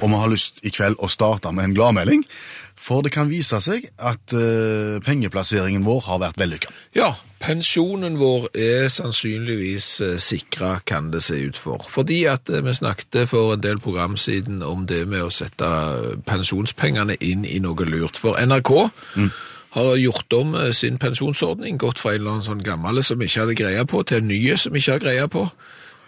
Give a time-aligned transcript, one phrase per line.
[0.00, 2.24] Og vi har lyst i kveld å starte med en gladmelding.
[2.80, 6.72] For det kan vise seg at uh, pengeplasseringen vår har vært vellykka.
[6.96, 7.10] Ja,
[7.42, 11.84] pensjonen vår er sannsynligvis uh, sikra, kan det se ut for.
[11.92, 15.68] Fordi at uh, vi snakket for en del program siden om det med å sette
[15.68, 18.16] eh, pensjonspengene inn i noe lurt.
[18.16, 18.72] For NRK
[19.70, 23.44] har gjort om eh, sin pensjonsordning, gått fra en eller annen sånn gammel som ikke
[23.44, 25.46] hadde greie på, til en ny som ikke har greie på.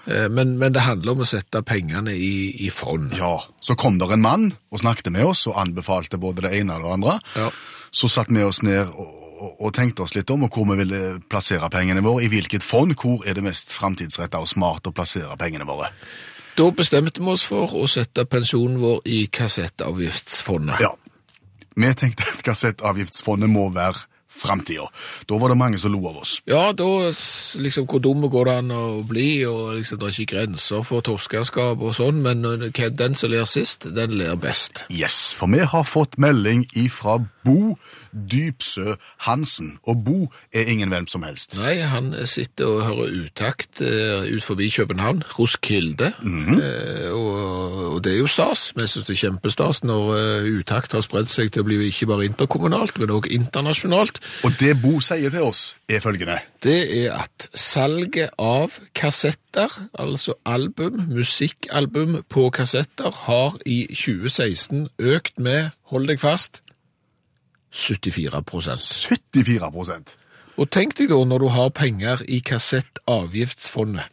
[0.07, 3.13] Eh, Men, men det handler om å sette pengene i, i fond.
[3.19, 6.75] Ja, Så kom der en mann og snakket med oss og anbefalte både det ene
[6.79, 7.19] og det andre.
[7.37, 7.51] Ja.
[7.93, 11.21] Så satte vi oss ned og, og, og tenkte oss litt om hvor vi ville
[11.31, 12.25] plassere pengene våre.
[12.25, 15.91] I hvilket fond, hvor er det mest framtidsretta og smart å plassere pengene våre.
[16.57, 20.81] Da bestemte vi oss for å sette pensjonen vår i kassettavgiftsfondet.
[20.83, 20.91] Ja,
[21.75, 24.89] Vi tenkte at kassettavgiftsfondet må være framtida.
[25.29, 26.39] Da var det mange som lo av oss.
[26.49, 26.89] Ja, da
[27.63, 31.05] liksom, hvor dumme går det an å bli, og liksom, det er ikke grenser for
[31.05, 34.85] torskerskap og sånn, men øh, den som ler sist, den ler best.
[34.91, 37.77] Yes, for vi har fått melding ifra Bo
[38.13, 38.95] Dypsø
[39.27, 39.79] Hansen.
[39.89, 40.19] Og Bo
[40.53, 41.57] er ingen hvem som helst.
[41.59, 46.61] Nei, han sitter og hører utakt eh, ut forbi København, Roskilde, -hmm.
[47.11, 48.73] og, og det er jo stas.
[48.77, 52.07] Vi synes det er kjempestas når eh, utakt har spredd seg til å bli ikke
[52.07, 54.21] bare interkommunalt, men også internasjonalt.
[54.47, 56.39] Og det Bo sier til oss, er følgende.
[56.63, 65.39] det er at salget av kassetter, altså album, musikkalbum på kassetter, har i 2016 økt
[65.39, 66.63] med, hold deg fast,
[67.73, 68.43] 74
[69.33, 70.17] 74
[70.57, 74.05] Og tenk deg da når du har penger i kassettavgiftsfondet,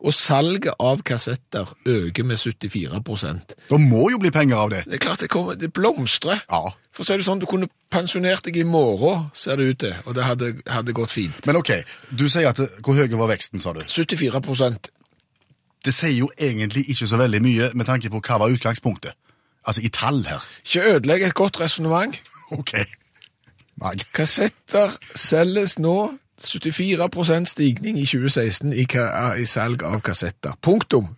[0.00, 4.84] og salget av kassetter øker med 74% Da må jo bli penger av det.
[4.86, 6.40] Det er klart det, kommer, det blomstrer.
[6.48, 6.72] Ja.
[7.00, 9.94] For så er det sånn, du kunne pensjonert deg i morgen, ser det ut til,
[10.04, 11.46] og det hadde, hadde gått fint.
[11.48, 11.70] Men ok,
[12.12, 13.80] du sier at det, Hvor høy var veksten, sa du?
[13.88, 14.90] 74%
[15.80, 19.16] Det sier jo egentlig ikke så veldig mye med tanke på hva var utgangspunktet.
[19.64, 20.44] Altså i tall her.
[20.60, 22.20] Ikke ødelegg et godt resonnement.
[22.50, 22.74] Ok.
[23.80, 24.02] Mag.
[24.12, 26.10] Kassetter selges nå
[26.42, 28.84] 74% stigning i 2016 i,
[29.40, 30.58] i salg av kassetter.
[30.60, 31.14] Punktum.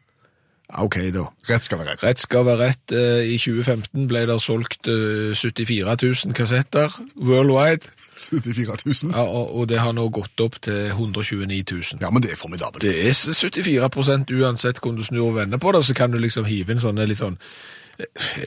[0.81, 1.27] Ok, da.
[1.49, 2.03] Rett skal være rett.
[2.07, 2.95] Rett skal være rett.
[2.97, 9.13] Eh, I 2015 ble det solgt eh, 74 000 kassetter worldwide, 74 000.
[9.13, 12.01] ja, og, det har nå gått opp til 129 000.
[12.01, 12.83] Ja, men det er formidabelt.
[12.85, 16.49] Det er 74% uansett hvordan du snur og vender på det, så kan du liksom
[16.49, 17.82] hive inn sånne litt sånn eh,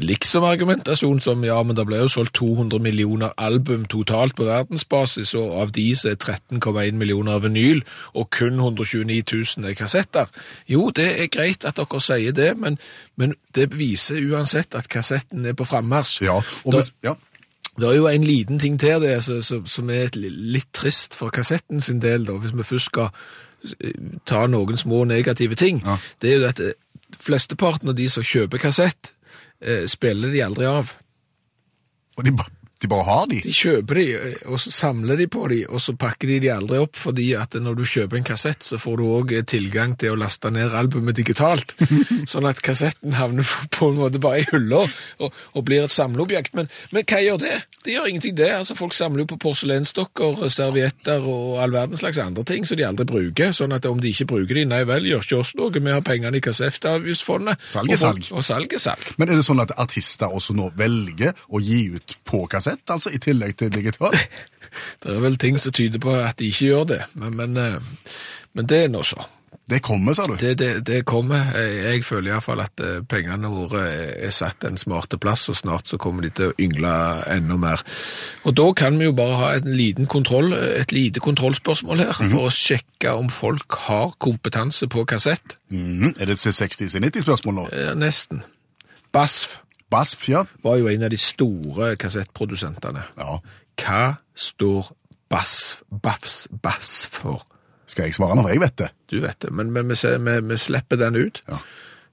[0.02, 5.54] liksom-argumentasjon som ja, men det ble jo solgt 200 millioner album totalt på verdensbasis, og
[5.62, 7.84] av de så er 13,1 millioner vinyl,
[8.14, 9.22] og kun 129
[9.58, 10.32] 000 er kassetter.
[10.72, 12.80] Jo, det er greit at dere sier det, men,
[13.20, 16.22] men det viser uansett at kassetten er på frammarsj.
[16.28, 17.16] Ja, og Da- ja.
[17.80, 21.30] det er jo en liten ting til det, så, så, som er litt trist for
[21.30, 23.10] kassetten sin del, da, hvis vi først skal
[23.82, 23.94] eh,
[24.26, 25.84] ta noen små negative ting.
[25.86, 25.98] Ja.
[26.22, 26.74] Det er jo at eh,
[27.22, 29.14] flesteparten av de som kjøper kassett,
[29.90, 30.92] spiller de aldri av.
[32.16, 32.32] Og de,
[32.82, 33.40] de bare har de.
[33.44, 36.52] De kjøper de, eh, og så samler de på de, og så pakker de de
[36.54, 40.14] aldri opp, fordi at når du kjøper en kassett, så får du òg tilgang til
[40.14, 41.76] å laste ned albumet digitalt.
[42.32, 46.56] sånn at kassetten havner på en måte bare i hylla og, og blir et samleobjekt.
[46.58, 47.60] Men, men hva gjør det?
[47.86, 48.50] Det gjør ingenting, det.
[48.50, 52.88] Altså, Folk samler jo på porselensdokker, servietter og all verdens slags andre ting som de
[52.88, 53.54] aldri bruker.
[53.54, 55.70] Sånn at om de ikke bruker de, nei vel, gjør ikke oss noe.
[55.76, 57.62] Vi har pengene i kassettavgiftsfondet.
[57.70, 58.32] Salg er salg.
[58.34, 59.14] Og salg er salg.
[59.22, 63.14] Men er det sånn at artister også nå velger å gi ut på kassett, altså
[63.14, 64.18] i tillegg til digital?
[65.00, 68.16] Det er vel ting som tyder på at de ikke gjør det, men, men, eh,
[68.58, 69.22] men det er nå så.
[69.70, 70.36] Det kommer, sa du.
[70.38, 71.48] Det, det, det kommer.
[71.58, 73.82] Jeg, føler iallfall at eh, pengene våre
[74.28, 76.92] er satt en smarte plass, og snart så kommer de til å yngle
[77.34, 77.82] enda mer.
[78.46, 82.46] Og da kan vi jo bare ha en liten kontroll, et lite kontrollspørsmål her, for
[82.46, 85.58] å sjekke om folk har kompetanse på kassett.
[85.74, 86.14] Mhm.
[86.20, 87.70] Er det C60-C90-spørsmål nå?
[87.74, 88.46] Eh, Nesten.
[89.16, 90.44] BASF BASF, ja.
[90.64, 93.06] var jo en av de store kassettprodusentene.
[93.18, 93.40] ja.
[93.76, 94.94] Hva står
[95.30, 97.46] BASF, BAFS, BASF for?
[97.88, 98.92] Skal jeg svare når jeg vet det.
[99.12, 101.44] Du vet det, men, men vi, ser, vi, vi slipper den ut.
[101.50, 101.60] Ja.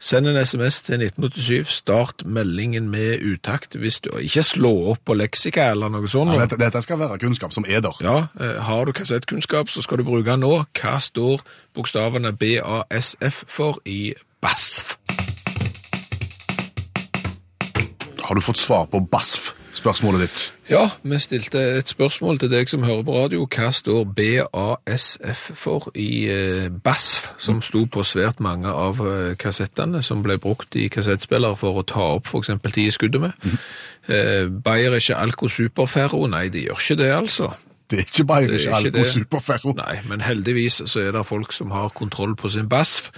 [0.03, 3.77] Send en SMS til 1987, start meldingen med utakt.
[3.79, 6.35] Hvis du, ikke slå opp på leksika eller noe sånt.
[6.35, 8.01] Ja, dette, dette skal være kunnskap som er der.
[8.03, 10.57] Ja, eh, har du kassettkunnskap, så skal du bruke den nå.
[10.75, 11.45] Hva står
[11.79, 14.11] bokstavene BASF for i
[14.43, 14.97] BASF?
[18.27, 19.05] Har du fått svar på
[19.83, 20.53] BASF-spørsmålet ditt?
[20.71, 23.47] Ja, vi stilte et spørsmål til deg som hører på radio.
[23.51, 30.03] Hva står BASF for i eh, BASF, som sto på svært mange av eh, kassettene
[30.03, 32.53] som ble brukt i kassettspillere for å ta opp f.eks.
[32.71, 33.51] ti i skuddet med?
[34.07, 36.29] Eh, ikke Alco Superferro?
[36.31, 37.51] Nei, de gjør ikke det, altså.
[37.91, 39.75] Det er ikke bare Det er ikke Alco Superferro.
[39.83, 43.11] Nei, men heldigvis så er det folk som har kontroll på sin BASF.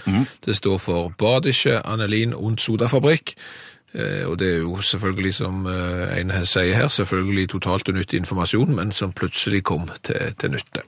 [0.45, 3.35] Det står for Badische Anelin und Sodafabrikk.
[3.95, 8.75] Eh, og det er jo selvfølgelig, som eh, en sier her, selvfølgelig totalt unyttig informasjon,
[8.75, 10.83] men som plutselig kom til, til nytte.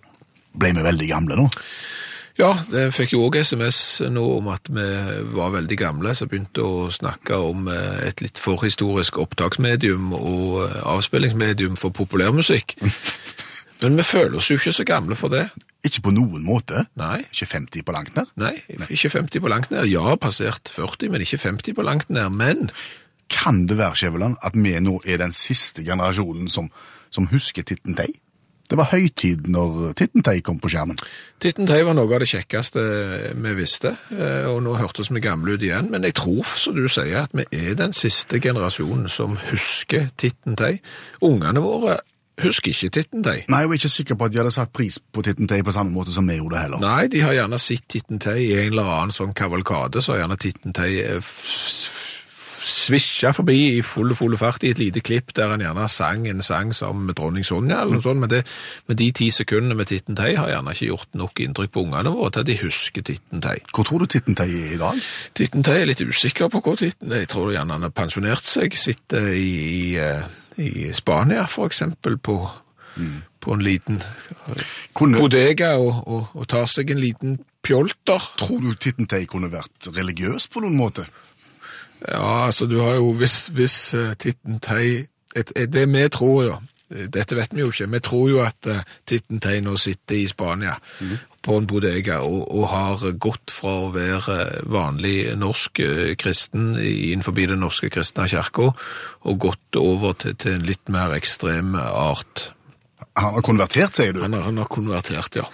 [0.57, 1.47] Ble vi veldig gamle nå?
[2.37, 4.85] Ja, jeg fikk jo òg SMS nå om at vi
[5.33, 10.75] var veldig gamle, så begynte å snakke om eh, et litt forhistorisk opptaksmedium og eh,
[10.85, 12.75] avspillingsmedium for populærmusikk.
[13.81, 15.47] Men vi føler oss jo ikke så gamle for det.
[15.87, 16.85] Ikke på noen måte.
[16.99, 17.21] Nei.
[17.31, 18.27] Ikke 50 på langt nær.
[18.39, 18.53] Nei,
[18.91, 19.87] ikke 50 på langt nær.
[19.87, 22.29] Ja, passert 40, men ikke 50 på langt nær.
[22.33, 22.69] Men
[23.31, 26.69] Kan det være, Skjæveland, at vi nå er den siste generasjonen som,
[27.11, 28.07] som husker Titten Tei?
[28.67, 30.97] Det var høytid når Titten Tei kom på skjermen.
[31.43, 32.81] Titten Tei var noe av det kjekkeste
[33.39, 35.87] vi visste, eh, og nå hørtes vi gamle ut igjen.
[35.91, 40.59] Men jeg tror, som du sier, at vi er den siste generasjonen som husker Titten
[40.59, 40.77] Tei.
[41.23, 41.99] Ungene våre
[42.43, 43.39] husker ikke Titten Tei.
[43.49, 45.73] Nei, jeg er ikke sikker på at de hadde satt pris på Titten Tei på
[45.75, 46.83] samme måte som vi gjorde heller.
[46.83, 50.23] Nei, de har gjerne sett Titten Tei i en eller annen sånn kavalkade, så har
[50.25, 51.33] gjerne Titten Tei eh,
[52.67, 56.43] svisja forbi i full, full fart i et lite klipp der han gjerne sang en
[56.45, 58.43] sang som dronning Sonja eller noe sånt, men, det,
[58.89, 62.13] men de ti sekundene med Titten Tei har gjerne ikke gjort nok inntrykk på ungene
[62.15, 63.55] våre til at de husker Titten Tei.
[63.73, 65.05] Hvor tror du Titten Tei er i dag?
[65.37, 68.75] Titten Tei er litt usikker på hvor Titten Jeg tror gjerne han har pensjonert seg,
[68.77, 72.37] sitter i, i, eh, i Spania for eksempel på,
[73.39, 74.63] på en liten eh,
[74.97, 78.31] Kunne, bodega og, og, og tar seg en liten pjolter.
[78.39, 81.07] tror du Tittentei kunne vært religiøs på noen måte?
[82.07, 84.89] Ja, altså du har jo hvis, hvis Tittentei Titten Tei
[85.37, 86.59] et, et, Det vi tror jo,
[86.93, 88.69] eh, dette vet vi jo ikke, vi tror jo at
[89.05, 90.77] Tittentei nå sitter i Spania
[91.47, 94.35] på en bodega og, og har gått fra å være
[94.67, 98.67] vanlig norsk eh, kristen i- innenfor den norske kristne kirka
[99.23, 102.49] og gått over til, til en litt mer ekstrem art.
[103.17, 105.47] Han har konvertert, sier du, Han har, han har konvertert, ja.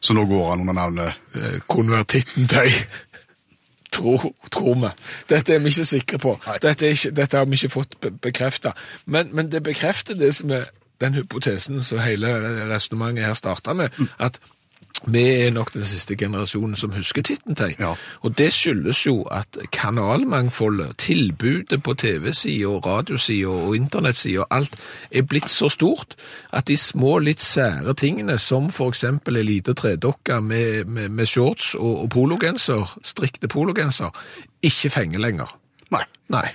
[0.00, 2.72] så nå går han under navnet Eh, Konvertitten Tøy.
[3.92, 4.22] Tror,
[4.52, 4.88] tror vi.
[5.30, 6.32] Dette er vi ikke sikre på.
[6.62, 8.72] Dette, er ikke, dette har vi ikke fått be bekrefta.
[9.06, 10.66] Men, men det bekrefter det som er
[11.00, 12.34] den hypotesen som hele
[12.72, 14.40] resonnementet her starta med, at
[15.04, 17.74] vi er nok den siste generasjonen som husker Tittentei.
[17.78, 17.92] Ja.
[18.24, 24.76] Og det skyldes jo at kanalmangfoldet, tilbudet på TV-sida, radiosida og internettsida, alt
[25.10, 26.16] er blitt så stort
[26.52, 31.74] at de små, litt sære tingene, som eksempel ei lita tredokke med, med, med shorts
[31.74, 34.10] og, og pologenser, strikte pologenser,
[34.62, 35.56] ikke fenger lenger.
[35.94, 36.04] Nei.
[36.32, 36.48] Nei.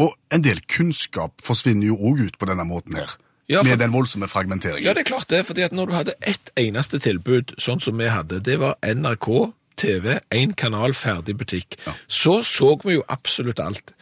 [0.00, 3.16] Og en del kunnskap forsvinner jo òg ut på denne måten her.
[3.48, 4.82] Ja, for- Med den voldsomme fragmenteringen.
[4.84, 7.98] Ja, det er klart det, fordi at når du hadde ett eneste tilbud, sånn som
[7.98, 11.76] vi hadde, det var NRK, TV, én kanal, ferdig butikk,
[12.08, 13.92] så så vi jo absolutt alt.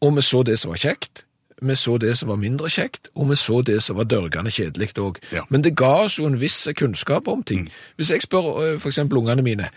[0.00, 1.24] Og vi så det som var kjekt,
[1.62, 4.94] vi så det som var mindre kjekt, og vi så det som var dørgende kjedelig
[4.98, 5.18] òg.
[5.32, 5.42] Ja.
[5.50, 7.68] Men det ga oss jo en viss kunnskap om ting.
[7.98, 8.98] Hvis jeg spør f.eks.
[8.98, 9.68] ungene mine,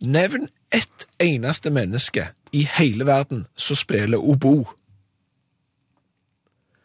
[0.00, 4.64] nevn ett eneste menneske i hele verden som spiller obo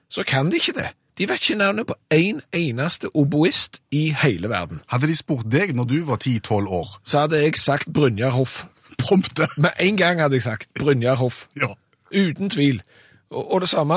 [0.10, 0.90] så kan de ikke det.
[1.18, 4.82] De vet ikke navnet på én en eneste oboist i hele verden.
[4.88, 8.66] Hadde de spurt deg når du var 10-12 år, Så hadde jeg sagt Brynjar Hoff.
[8.98, 11.48] prompte Med en gang hadde jeg sagt Brynjar Hoff.
[11.58, 11.74] Ja.
[12.16, 12.82] Uten tvil.
[13.30, 13.96] Og, og det samme,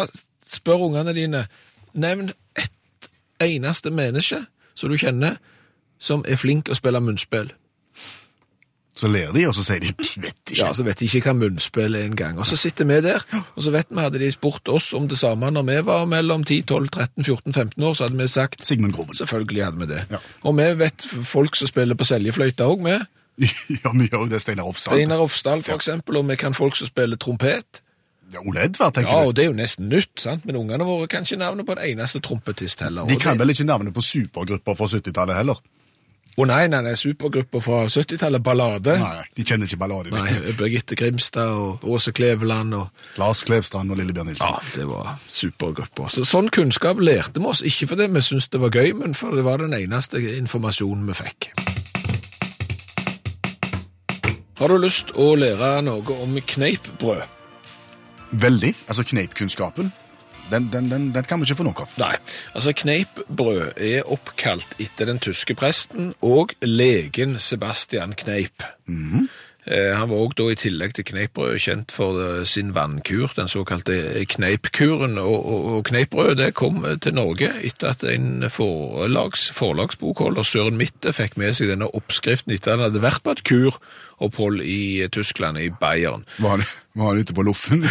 [0.49, 1.47] spør ungene dine,
[1.93, 4.45] nevn ett eneste menneske
[4.75, 5.37] som du kjenner
[5.99, 7.53] som er flink å spille munnspill.
[8.95, 9.89] Så ler de, og så sier de
[10.23, 10.61] vet ikke.
[10.61, 12.37] Ja, så vet de ikke hva munnspill er engang.
[12.39, 13.25] Og så sitter vi der,
[13.57, 16.45] og så vet vi, hadde de spurt oss om det samme når vi var mellom
[16.47, 19.15] 10, 12, 13, 14, 15 år, så hadde vi sagt Sigmund Groven.
[19.19, 20.05] Selvfølgelig hadde vi det.
[20.15, 20.21] Ja.
[20.47, 22.95] Og vi vet folk som spiller på seljefløyte òg, vi.
[23.83, 24.95] Ja, vi gjør jo det, Steinar Ofsdal.
[24.95, 27.81] Steinar Ofsdal, for eksempel, og vi kan folk som spiller trompet.
[28.33, 29.29] Ja, Ole Edvard, tenker Ja, du.
[29.29, 30.47] og det er jo nesten nytt, sant?
[30.47, 33.11] men ungene våre kan ikke navnet på en eneste trompetist heller.
[33.11, 35.59] De kan vel ikke navnet på supergrupper fra 70-tallet heller?
[36.35, 38.97] Å nei, nei, nei, supergrupper fra 70-tallet, Ballade.
[38.99, 40.11] Nei, de kjenner ikke Ballade.
[40.11, 44.51] Nei, Birgitte Grimstad og Åse Kleveland og Lars Klevstrand og Lillebjørn Nilsen.
[44.51, 46.11] Ja, det var supergrupper.
[46.11, 49.39] Så sånn kunnskap lærte vi oss, ikke fordi vi syntes det var gøy, men fordi
[49.39, 51.53] det var den eneste informasjonen vi fikk.
[54.59, 57.31] Har du lyst å lære noe om kneippbrød?
[58.43, 58.75] Veldig.
[58.91, 59.95] Altså kneipkunnskapen,
[60.51, 61.97] den, den, den, den kan vi ikke få nok av.
[62.03, 62.15] Nei,
[62.53, 68.63] altså kneippbrød er oppkalt etter den tyske presten og legen Sebastian Kneip.
[68.89, 69.29] -hmm.
[69.97, 73.97] Han var òg i tillegg til kneippbrød kjent for eh, sin vannkur, den såkalte
[74.29, 75.17] kneipkuren.
[75.19, 81.15] Og, og, og kneippbrød det kom til Norge etter at en forlags, forlagsbokholder, Søren Mitte,
[81.17, 83.45] fikk med seg denne oppskriften etter at han hadde vært på et
[84.19, 86.25] kuropphold i Tyskland, i Bayern.
[86.39, 86.63] Var han,
[86.95, 87.85] var han ute på loffen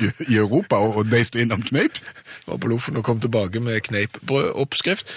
[0.00, 1.98] i, i Europa og, og deiste innom kneip?
[2.48, 5.12] var på Loffen og kom tilbake med kneippbrødoppskrift.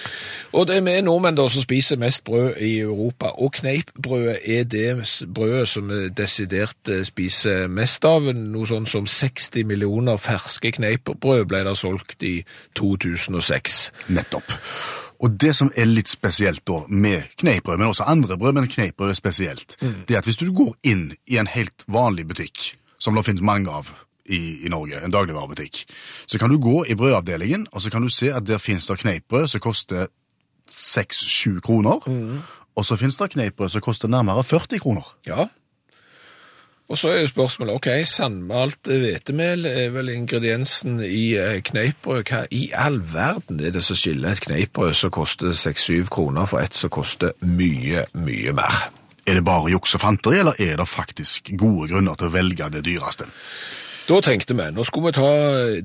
[0.51, 4.63] Og det er vi nordmenn da som spiser mest brød i Europa, og kneipbrødet er
[4.63, 8.31] det brødet som vi desidert eh, spiser mest av.
[8.35, 12.41] Noe sånn som 60 millioner ferske kneipbrød ble det solgt i
[12.79, 13.79] 2006.
[14.11, 14.59] Nettopp.
[15.21, 19.15] Og det som er litt spesielt da med kneippbrød, men også andre brød, men kneippbrød
[19.15, 19.75] spesielt,
[20.07, 23.45] det er at hvis du går inn i en helt vanlig butikk, som det finnes
[23.45, 23.91] mange av
[24.25, 25.83] i, i Norge, en dagligvarebutikk,
[26.25, 28.99] så kan du gå i brødavdelingen, og så kan du se at der finnes det
[29.03, 30.07] kneippbrød som koster
[30.69, 32.01] 6-7 kroner,
[32.75, 35.05] og så finnes det kneippbrød som koster nærmere 40 kroner.
[35.27, 35.47] Ja.
[36.91, 42.25] Og så er jo spørsmålet, ok, sandmalt hvetemel er vel ingrediensen i eh, kneippbrød.
[42.27, 46.59] Hva i all verden er det som skiller et kneippbrød som koster 6-7 kroner for
[46.59, 48.81] et som koster mye, mye mer?
[49.23, 52.67] Er det bare juks og fanteri, eller er det faktisk gode grunner til å velge
[52.75, 53.29] det dyreste?
[54.11, 55.27] Da tenkte vi, nå skulle vi ta,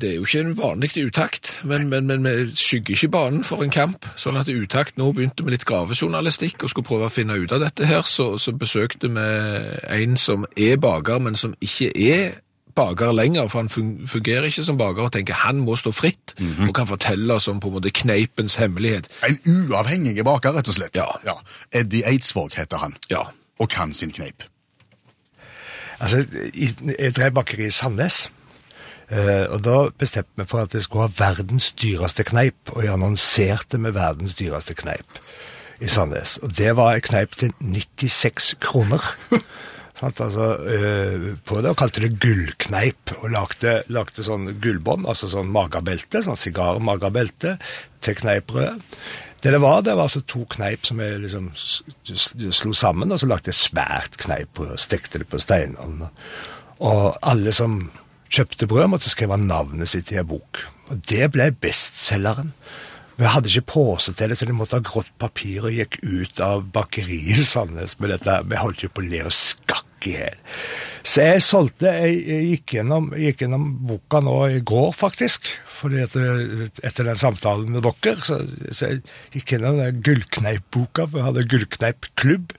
[0.03, 3.63] det er jo ikke en vanlig utakt, men, men, men vi skygger ikke banen for
[3.63, 7.37] en kamp, sånn at utakt nå begynte med litt gravejournalistikk og skulle prøve å finne
[7.39, 9.27] ut av dette her, så, så besøkte vi
[9.95, 12.35] en som er baker, men som ikke er
[12.75, 13.71] baker lenger, for han
[14.11, 16.35] fungerer ikke som baker, og tenker han må stå fritt,
[16.67, 19.07] og kan fortelle oss om på en måte kneipens hemmelighet.
[19.29, 20.99] En uavhengig baker, rett og slett.
[20.99, 21.39] Ja.
[21.71, 23.29] Eddie Eidsvåg heter han, Ja,
[23.63, 24.51] og kan sin kneip.
[26.01, 26.23] Altså,
[26.99, 28.27] jeg drev bakeri i Sandnes.
[29.07, 32.91] Uh, og da bestemte vi for at jeg skulle ha verdens dyreste kneip, og jeg
[32.97, 35.21] annonserte med verdens dyreste kneip
[35.79, 36.41] i Sandnes.
[36.43, 39.05] Og det var en kneip til 96 kroner.
[39.97, 45.31] Sant, altså, uh, på det, og kalte det gullkneip, og lagde, lagde sånn gullbånd, altså
[45.33, 47.55] sånn magerbelte, sånn sigar-magerbelte,
[48.05, 48.83] til kneippbrød.
[49.43, 53.29] Det det var, det var altså to kneip som jeg liksom slo sammen, og så
[53.29, 56.07] lagde jeg svært kneippbrød og stekte det på steinovn.
[56.81, 57.79] Og alle som
[58.33, 60.65] kjøpte brød, måtte skrive navnet sitt i en bok.
[60.91, 62.53] Og det ble bestselgeren.
[63.17, 66.41] Vi hadde ikke pose til det, så de måtte ha grått papir og gikk ut
[66.45, 68.41] av bakeriet i Sandnes med dette.
[68.45, 70.37] Vi holdt jo på å le og skakke i hjel.
[71.07, 75.49] Så jeg solgte Jeg, jeg gikk, gjennom, jeg gikk gjennom boka nå i går, faktisk.
[75.79, 79.03] Fordi etter, etter den samtalen med dere, så, så jeg
[79.39, 82.57] gikk gjennom den gullkneipboka, for jeg hadde Gullkneip-klubb.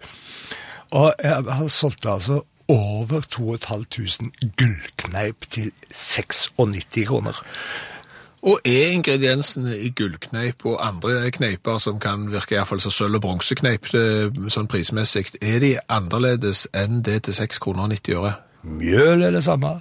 [0.97, 7.43] Og jeg hadde solgt altså over 2500 gullkneip til 96 kroner.
[8.45, 12.93] Og er ingrediensene i gullkneip og andre kneiper som kan virke i hvert fall som
[12.93, 17.95] sølv- og bronsekneip eh, sånn prismessig, er de annerledes enn det til 6 kroner og
[17.95, 18.35] 90 øre?
[18.67, 19.79] Mjøl er det samme.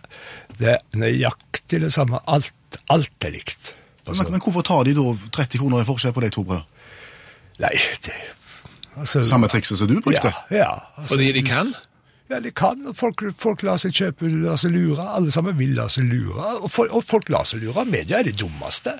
[0.58, 2.22] Det er nøyaktig det samme.
[2.26, 3.74] Alt, alt er likt.
[4.06, 6.64] Altså, Men, men hvorfor tar de da 30 kroner i forskjell på de to brød?
[7.58, 7.72] nei,
[8.04, 8.12] det
[8.96, 10.32] altså, Samme trikset som du brukte?
[10.50, 11.74] Ja, ja, altså, Fordi de kan?
[12.30, 12.82] Ja, de kan.
[12.96, 15.04] Folk, folk lar seg kjøpe, lar seg lure.
[15.18, 16.56] Alle sammen vil la seg lure.
[16.62, 17.84] Og, folk- og folk lar seg lure.
[17.88, 18.96] Media er det dummeste.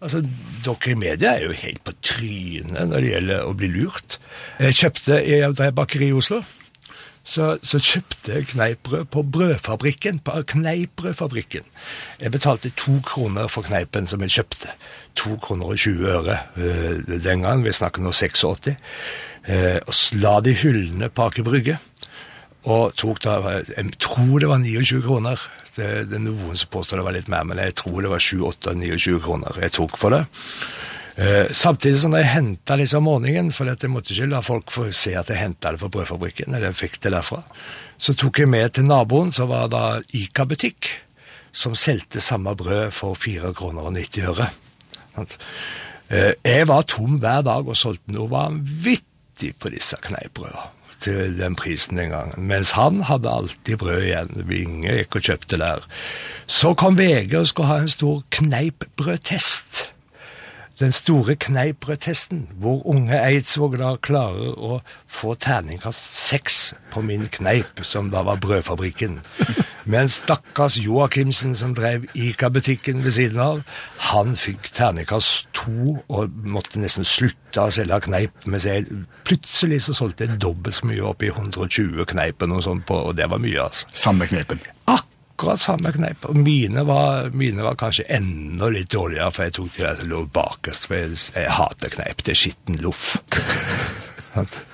[0.00, 0.22] Altså,
[0.64, 4.16] Dere i media er jo helt på trynet når det gjelder å bli lurt.
[4.62, 6.40] Jeg kjøpte jeg et bakeri i Oslo.
[7.30, 11.66] Så, så kjøpte jeg kneippbrød på brødfabrikken, på kneippbrødfabrikken.
[12.22, 14.72] Jeg betalte to kroner for kneipen som jeg kjøpte.
[15.20, 18.72] To kroner og 20 øre eh, den gang, vi snakker nå 86.
[19.52, 21.76] Eh, og la de hyllene på Aker Brygge,
[22.68, 23.38] og tok da,
[23.72, 25.42] jeg tror det var 29 kroner.
[25.76, 28.24] Det, det er noen som påstår det var litt mer, men jeg tror det var
[28.24, 30.24] 7-8-29 kroner jeg tok for det.
[31.20, 34.88] Eh, samtidig som jeg henta disse om morgenen, for jeg måtte ikke la folk få
[34.94, 37.42] se at jeg henta det fra brødfabrikken, eller jeg fikk det derfra,
[38.00, 39.84] så tok jeg med til naboen, som var da
[40.16, 40.90] Ica-butikk,
[41.52, 44.50] som solgte samme brød for 4 kroner og 90 øre.
[46.10, 51.56] Eh, Jeg var tom hver dag og solgte noe vanvittig på disse kneippbrødene til den
[51.58, 52.48] prisen den gangen.
[52.50, 54.44] Mens han hadde alltid brød igjen.
[54.48, 55.86] Vinge gikk og kjøpte der.
[56.50, 59.86] Så kom VG og skulle ha en stor kneippbrødtest.
[60.80, 66.56] Den store kneippbrødtesten, hvor unge Eidsvåg klarer å få terningkast seks
[66.94, 69.18] på min kneip, som da var brødfabrikken.
[69.84, 73.60] Men stakkars Joakimsen, som drev Ica-butikken ved siden av,
[74.08, 78.48] han fikk terningkast to og måtte nesten slutte å selge kneip.
[78.48, 78.88] Mens jeg
[79.28, 83.20] plutselig så solgte jeg dobbelt så mye opp i 120 kneipen og sånt, på, og
[83.20, 84.64] det var mye, altså Samme kneipen.
[84.86, 85.09] akkurat
[85.60, 86.24] samme kneip.
[86.30, 90.10] Og mine var, mine var kanskje enda litt dårligere, for jeg tok de der som
[90.10, 90.88] lå bakerst.
[90.88, 92.24] For jeg, jeg hater kneip.
[92.26, 93.14] Det er skitten loff.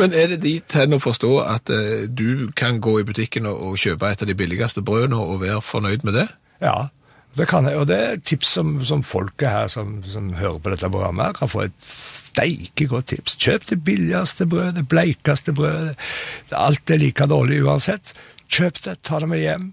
[0.00, 3.62] Men er det dit hen å forstå at eh, du kan gå i butikken og,
[3.62, 6.26] og kjøpe et av de billigste brødene og være fornøyd med det?
[6.60, 6.88] Ja,
[7.36, 7.78] det kan jeg.
[7.80, 11.36] Og det er et tips som, som folket her som, som hører på dette programmet,
[11.38, 13.36] kan få et steike godt tips.
[13.40, 15.96] Kjøp det billigste brødet, det bleikeste brødet.
[16.56, 18.14] Alt er like dårlig uansett.
[18.52, 19.70] Kjøp det, ta det med hjem.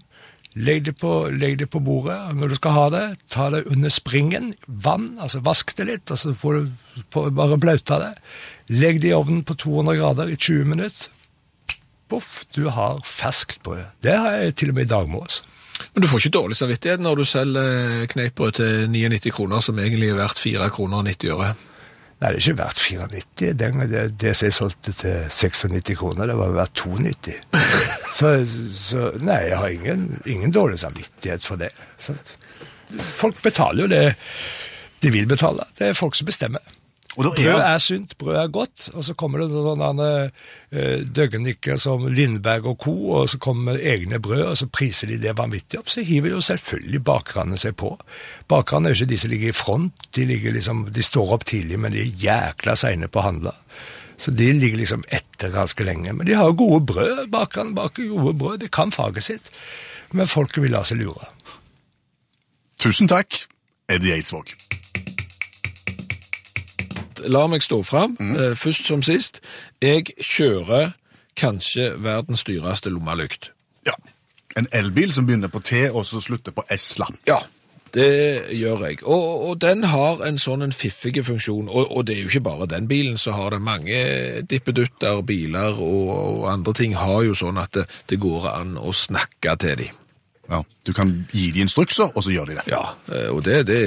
[0.54, 3.04] Legg det, på, legg det på bordet når du skal ha det.
[3.32, 4.52] Ta det under springen.
[4.66, 8.12] Vann, altså vask det litt, og så får du på, bare blauta det.
[8.70, 11.10] Legg det i ovnen på 200 grader i 20 minutter.
[12.12, 13.82] Poff, du har ferskt brød.
[14.04, 15.42] Det har jeg til og med i dag morges.
[15.92, 20.12] Men du får ikke dårlig samvittighet når du selger kneippbrød til 99 kroner, som egentlig
[20.12, 21.54] er verdt 4 kroner og 90 øre.
[22.20, 23.48] Nei, det er ikke verdt 94.
[23.60, 27.40] Den, det, det som jeg solgte til 96 kroner, det var verdt 92.
[28.14, 31.72] Så, så nei, jeg har ingen, ingen dårlig samvittighet for det.
[31.98, 32.36] Sant?
[32.94, 34.04] Folk betaler jo det
[35.02, 35.66] de vil betale.
[35.74, 36.62] Det er folk som bestemmer.
[37.14, 42.66] Brød er, sunt, brød er godt, og så kommer det sånne uh, døgnikker som Lindberg
[42.72, 45.92] og co., og så kommer egne brød, og så priser de det vanvittig opp.
[45.92, 47.92] Så hiver jo selvfølgelig bakerne seg på.
[48.50, 51.46] Bakerne er jo ikke de som ligger i front, de, ligger liksom, de står opp
[51.46, 53.54] tidlig, men de er jækla seine på å handle.
[54.16, 56.12] Så de ligger liksom etter ganske lenge.
[56.14, 59.50] Men de har gode brød, bakerne baker gode brød, de kan faget sitt.
[60.14, 61.30] Men folket vil la seg lure.
[62.78, 63.46] tusen takk,
[63.88, 64.50] Eddie Eidsvåg.
[67.32, 69.40] La meg stå fram, eh, først som sist.
[69.82, 70.92] Jeg kjører
[71.36, 73.50] kanskje verdens dyreste lommelykt.
[73.86, 73.96] Ja.
[74.56, 77.08] En elbil som begynner på T og så slutter på S-la.
[77.26, 77.40] Ja,
[77.94, 79.02] det gjør jeg.
[79.02, 82.46] Og, og den har en sånn en fiffig funksjon, og, og det er jo ikke
[82.48, 83.98] bare den bilen, så har det mange
[84.50, 88.94] dippedutter, biler og, og andre ting har jo sånn at det, det går an å
[88.94, 90.00] snakke til dem.
[90.50, 90.60] Ja.
[90.86, 92.64] Du kan gi de instrukser, og så gjør de det.
[92.68, 92.82] Ja,
[93.12, 93.80] eh, og det, det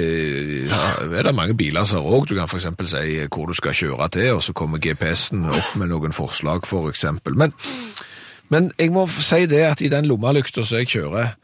[0.66, 2.26] ja, er det mange biler som har òg.
[2.28, 2.66] Du kan f.eks.
[2.90, 7.04] si hvor du skal kjøre til, og så kommer GPS-en opp med noen forslag, f.eks.
[7.30, 7.54] Men,
[8.48, 11.36] men jeg må si det at i den lommelykta som jeg kjører,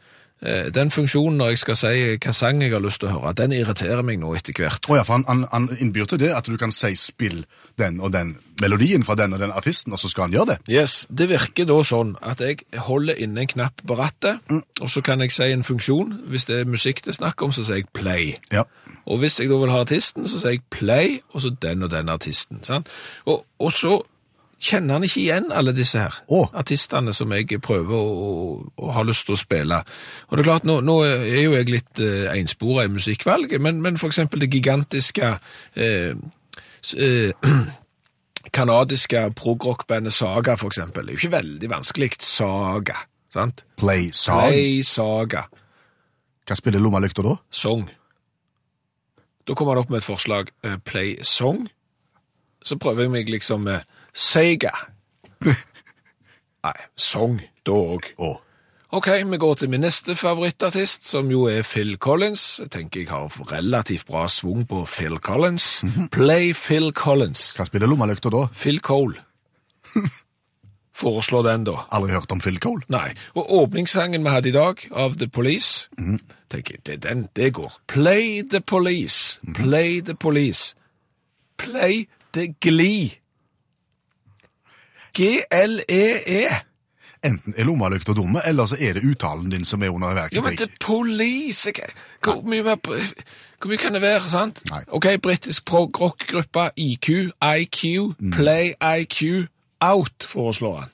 [0.75, 3.55] den funksjonen når jeg skal si hva sang jeg har lyst til å høre, den
[3.55, 4.85] irriterer meg nå etter hvert.
[4.89, 7.43] Oh, ja, for han, han, han innbyr til det at du kan si spill
[7.79, 10.57] den og den melodien fra den og den artisten, og så skal han gjøre det.
[10.71, 14.39] Yes, Det virker da sånn at jeg holder inne en knapp på rattet,
[14.81, 16.15] og så kan jeg si en funksjon.
[16.31, 18.35] Hvis det er musikk det er snakk om, så sier jeg play.
[18.53, 18.65] Ja.
[19.05, 21.91] Og hvis jeg da vil ha artisten, så sier jeg play, og så den og
[21.91, 22.63] den artisten.
[22.63, 22.91] Sant?
[23.25, 23.99] Og, og så
[24.65, 26.49] kjenner han ikke igjen alle disse her oh.
[26.57, 29.81] artistene som jeg prøver å, ha lyst til å spille.
[30.29, 33.81] Og det er klart, nå, nå er jo jeg litt eh, enspora i musikkvalget, men,
[33.85, 35.33] men for eksempel det gigantiske
[35.75, 36.15] eh,
[36.97, 37.51] eh,
[38.55, 41.05] kanadiske progrockbandet Saga, for eksempel.
[41.05, 42.11] Det er jo ikke veldig vanskelig.
[42.25, 42.97] Saga,
[43.33, 43.65] sant?
[43.81, 44.49] Play Saga.
[44.49, 45.45] Play Saga.
[46.45, 47.37] Hva spiller lommelykta da?
[47.53, 47.87] Song.
[49.45, 50.49] Da kommer han opp med et forslag.
[50.63, 51.67] eh, play song.
[52.65, 54.71] Så prøver jeg meg liksom med Sega.
[56.65, 58.09] Nei, sang da òg.
[58.95, 62.61] Ok, vi går til min neste favorittartist, som jo er Phil Collins.
[62.63, 65.83] Jeg tenker jeg har relativt bra svung på Phil Collins.
[66.15, 67.51] Play Phil Collins.
[67.57, 68.45] Hva spiller lommelykta da?
[68.55, 69.19] Phil Cole.
[70.95, 71.81] Foreslår den, da.
[71.91, 72.87] Aldri hørt om Phil Cole.
[72.87, 73.09] Nei.
[73.35, 75.89] Og åpningssangen vi hadde i dag, av The Police,
[76.47, 77.81] tenker jeg, det, den, det går.
[77.91, 79.41] Play the police.
[79.59, 80.71] Play the police.
[81.59, 83.19] Play the glee.
[85.15, 86.47] G-L-E-E.
[87.25, 90.35] Enten er lommelykta dumme, eller så er det uttalen din som er under verket.
[90.37, 94.61] Jo, men det er police jeg- Hvor mye, mer, hvor mye kan det være, sant?
[94.69, 94.81] Nei.
[94.87, 97.09] Ok, britisk prog-rock-gruppa IQ,
[97.41, 99.47] IQ, Play IQ,
[99.81, 100.89] Out, foreslår han.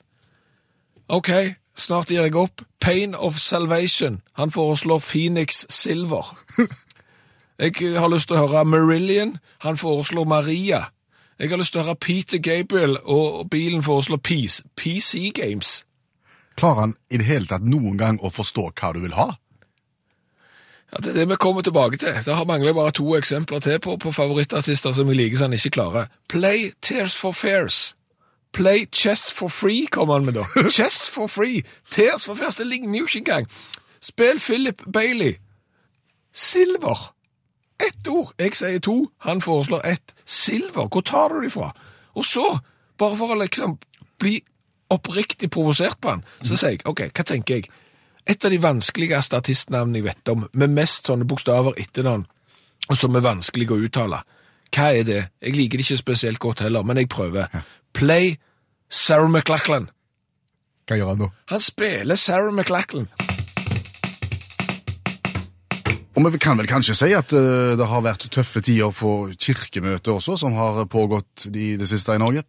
[1.08, 1.28] Ok,
[1.76, 2.62] snart gir jeg opp.
[2.80, 4.20] Pain of Salvation.
[4.32, 6.36] Han foreslår Phoenix Silver.
[7.58, 9.36] Jeg har lyst til å høre Marillion.
[9.58, 10.80] Han foreslår Maria.
[11.42, 14.62] Jeg har lyst til å høre Peter Gabriel, og bilen foreslår Peace.
[14.78, 15.80] PC Games.
[16.54, 19.32] Klarer han i det hele tatt noen gang å forstå hva du vil ha?
[20.92, 22.14] Ja, Det er det vi kommer tilbake til.
[22.24, 25.58] Det har mangler bare to eksempler til på, på favorittartister som vi liker så han
[25.58, 26.06] ikke klarer.
[26.28, 27.96] Play Tears for Fears.
[28.52, 30.46] Play Chess for Free, kommer han med da.
[30.70, 31.64] Chess for Free.
[31.90, 33.50] Tears for Fears, det ligner jo ikke engang.
[34.00, 35.34] Spill Philip Bailey.
[36.32, 37.14] Silver.
[37.82, 38.32] Ett ord.
[38.38, 40.14] Jeg sier to, han foreslår ett.
[40.24, 41.72] Silver, hvor tar du det fra?
[42.14, 42.46] Og så,
[42.98, 43.78] bare for å liksom
[44.22, 44.38] bli
[44.92, 47.70] oppriktig provosert på han, så sier jeg, ok, hva tenker jeg?
[48.28, 52.26] Et av de vanskeligste artistnavnene jeg vet om, med mest sånne bokstaver etternavn,
[52.90, 54.22] og som er vanskelig å uttale.
[54.72, 55.20] Hva er det?
[55.42, 57.50] Jeg liker det ikke spesielt godt heller, men jeg prøver.
[57.96, 58.36] Play
[58.88, 59.90] Sarah McLachlan.
[60.86, 61.30] Hva gjør han nå?
[61.52, 63.08] Han spiller Sarah McLachlan.
[66.16, 70.12] Og vi kan vel kanskje si at eh, det har vært tøffe tider på kirkemøtet
[70.12, 72.42] også, som har pågått i det siste i Norge?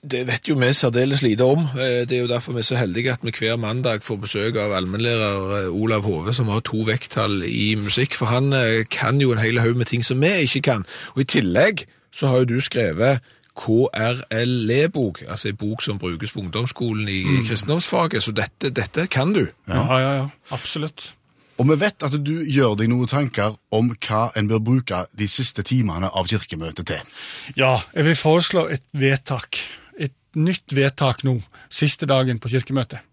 [0.00, 1.66] Det vet jo vi særdeles lite om.
[1.76, 4.56] Eh, Det er jo derfor vi er så heldige at vi hver mandag får besøk
[4.56, 9.20] av allmennlærer eh, Olav Hove, som har to vekttall i musikk, for han eh, kan
[9.20, 10.86] jo en hel haug med ting som vi ikke kan.
[11.16, 13.20] Og i tillegg så har jo du skrevet
[13.60, 19.46] KRLE-bok, altså en bok som brukes på ungdomsskolen i kristendomsfaget, så dette, dette kan du.
[19.68, 20.28] Ja, ja, ja.
[20.54, 21.14] Absolutt.
[21.60, 25.26] Og vi vet at du gjør deg noen tanker om hva en bør bruke de
[25.28, 27.10] siste timene av kirkemøtet til.
[27.58, 29.60] Ja, jeg vil foreslå et vedtak.
[30.00, 31.36] Et nytt vedtak nå,
[31.68, 33.04] siste dagen på kirkemøtet.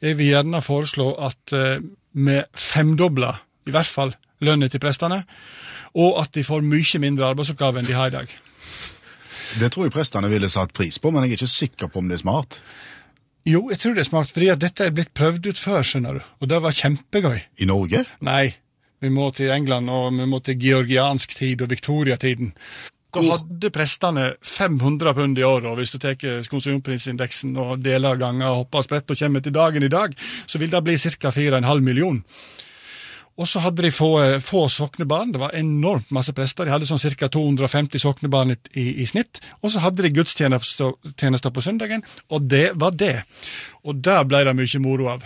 [0.00, 1.84] Jeg vil gjerne foreslå at eh,
[2.16, 5.20] vi femdobler, i hvert fall, lønna til prestene,
[5.92, 8.32] og at de får mye mindre arbeidsoppgaver enn de har i dag.
[9.60, 12.08] Det tror jeg prestene ville satt pris på, men jeg er ikke sikker på om
[12.08, 12.62] det er smart.
[13.48, 16.26] Jo, jeg tror det er smart, fordi dette er blitt prøvd ut før, skjønner du,
[16.40, 17.40] og det var kjempegøy.
[17.58, 18.04] I Norge?
[18.22, 18.52] Nei,
[19.02, 22.52] vi må til England, og vi må til georgiansk tid og viktoriatiden.
[23.12, 26.16] Da hadde prestene 500 pund i året, og hvis du tar
[26.48, 30.14] konsumprisindeksen og deler ganger og hopper og spretter og kommer til dagen i dag,
[30.46, 31.34] så vil det bli ca.
[31.34, 32.22] 4,5 million.
[33.40, 34.10] Og så hadde de få,
[34.44, 37.30] få soknebarn, det var enormt masse prester, de hadde sånn ca.
[37.32, 42.72] 250 soknebarn i, i, i snitt, og så hadde de gudstjenester på søndagen, og det
[42.80, 43.22] var det.
[43.88, 45.24] Og der ble det mye moro av.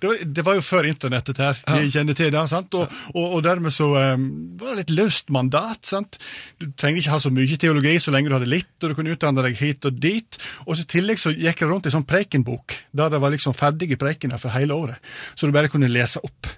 [0.00, 2.74] Det var, det var jo før internettet her, vi kjenner til det, sant?
[2.76, 4.26] Og, og, og dermed så um,
[4.60, 5.80] var det litt løst mandat.
[5.88, 6.18] sant?
[6.60, 9.14] Du trengte ikke ha så mye teologi så lenge du hadde litt, og du kunne
[9.14, 10.40] utdanne deg hit og dit.
[10.66, 13.56] Og så i tillegg så gikk det rundt i sånn prekenbok, der det var liksom
[13.56, 16.52] ferdige prekener for hele året, så du bare kunne lese opp.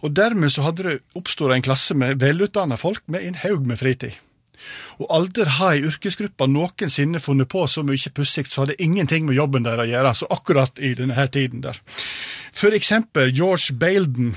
[0.00, 3.80] Og dermed så hadde det oppstått en klasse med velutdanna folk med en haug med
[3.80, 4.16] fritid.
[5.00, 9.38] Og aldri har ei yrkesgruppe noensinne funnet på så mye pussig, så hadde ingenting med
[9.38, 11.80] jobben deres å gjøre, så akkurat i denne her tiden der.
[12.52, 14.34] For eksempel George Bailden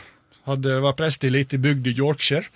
[0.47, 2.47] hadde, var prest i lite bygd i Yorkshire.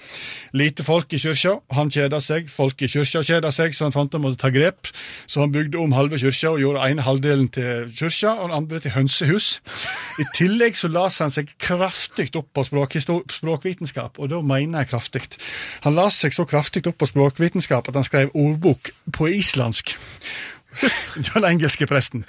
[0.58, 4.14] Lite folk i kyrkja, han kjeda seg, folk i kyrkja kjeda seg, så han fant
[4.16, 4.90] han måtte ta grep.
[5.28, 8.82] Så han bygde om halve kyrkja og gjorde ene halvdelen til kyrkja og den andre
[8.84, 9.50] til hønsehus.
[10.20, 15.24] I tillegg så las han seg kraftig opp på språkvitenskap, og da mener jeg kraftig.
[15.86, 19.96] Han las seg så kraftig opp på språkvitenskap at han skrev ordbok på islandsk.
[21.34, 22.24] Den engelske presten.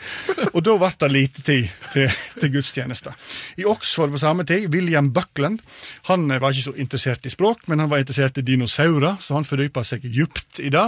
[0.52, 3.12] Og da ble det lite tid til, til gudstjeneste.
[3.60, 5.60] I Oxford på samme tid, William Buckland,
[6.08, 9.48] han var ikke så interessert i språk, men han var interessert i dinosaurer, så han
[9.48, 10.86] fordypa seg djupt i det.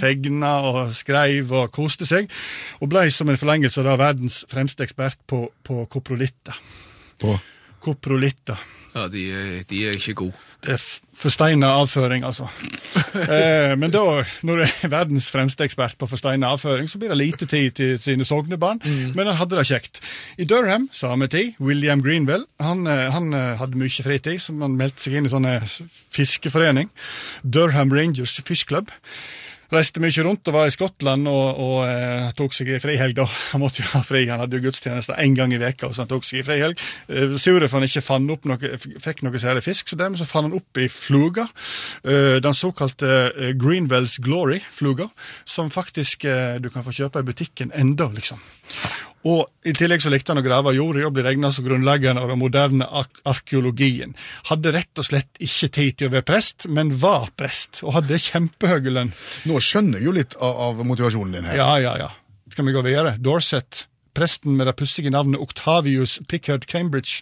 [0.00, 2.28] Tegna og skreiv og koste seg,
[2.82, 6.58] og ble som en forlengelse av verdens fremste ekspert på, på koprolitter.
[7.18, 7.38] På
[7.78, 8.58] Koprolitter.
[8.98, 9.24] Ja, de,
[9.70, 10.38] de er ikke gode.
[10.64, 10.84] Det er
[11.18, 12.48] forsteina avføring, altså.
[13.34, 14.02] eh, men da,
[14.46, 17.92] når du er verdens fremste ekspert på forsteina avføring, så blir det lite tid til
[18.02, 18.82] sine sognebarn,
[19.14, 20.02] men han hadde det kjekt.
[20.38, 24.78] I Durham, samme tid, William Greenville, han, eh, han eh, hadde mye fritid, så han
[24.78, 25.60] meldte seg inn i sånne
[26.14, 26.90] fiskeforening.
[27.42, 28.90] Durham Rangers Fish Club.
[29.68, 33.16] Reiste mye rundt og var i Skottland og, og eh, tok seg i frihelg.
[33.18, 33.26] da.
[33.52, 36.10] Han måtte jo ha fri, han hadde jo gudstjeneste én gang i veka, så han
[36.10, 36.80] tok seg i frihelg.
[37.08, 40.26] Eh, Sure for han ikke fann opp noe, fikk noe særlig fisk, så dermed så
[40.28, 41.46] fant han opp i fluga.
[42.04, 45.10] Eh, den såkalte eh, Greenwells Glory-fluga,
[45.48, 48.40] som faktisk eh, du kan få kjøpe i butikken enda, liksom.
[49.26, 52.20] Og I tillegg så likte han å grave jord i og bli regna som grunnleggeren
[52.20, 54.14] av den moderne ark arkeologien.
[54.50, 58.20] Hadde rett og slett ikke tid til å være prest, men var prest, og hadde
[58.22, 59.12] kjempehøy lønn.
[59.50, 61.58] Nå skjønner jeg jo litt av, av motivasjonen din her.
[61.58, 62.10] Ja, ja, ja.
[62.52, 63.16] Skal vi gå videre?
[63.18, 63.86] Dorset.
[64.18, 67.20] Presten med det pussige navnet Octavius Pickard Cambridge.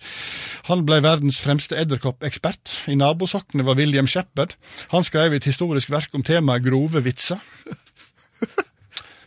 [0.70, 2.72] Han ble verdens fremste edderkoppekspert.
[2.88, 4.54] I nabosoknet var William Shepherd.
[4.94, 7.42] Han skrev et historisk verk om temaet grove vitser.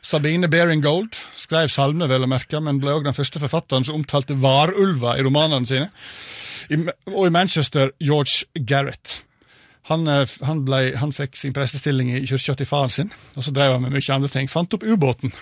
[0.10, 4.00] Sabine Baring Gold skrev salmer, vel å merke, men ble òg den første forfatteren som
[4.00, 5.89] omtalte varulver i romanene sine.
[6.74, 6.80] I,
[7.12, 9.19] og i Manchester George Garrett.
[9.91, 13.54] Han, eh, han, ble, han fikk sin prestestilling i kirka til faren sin, og så
[13.54, 14.50] drev han med mye andre ting.
[14.50, 15.34] Fant opp ubåten.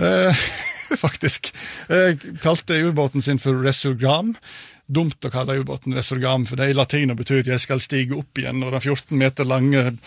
[0.00, 0.46] Eh,
[1.04, 1.52] faktisk.
[1.92, 4.38] Eh, kalte ubåten sin for Resurgam.
[4.86, 8.38] Dumt å kalle ubåten Resurgam, for det i latin betyr betyr 'jeg skal stige opp
[8.38, 8.62] igjen'.
[8.62, 9.98] Og den 14 meter lange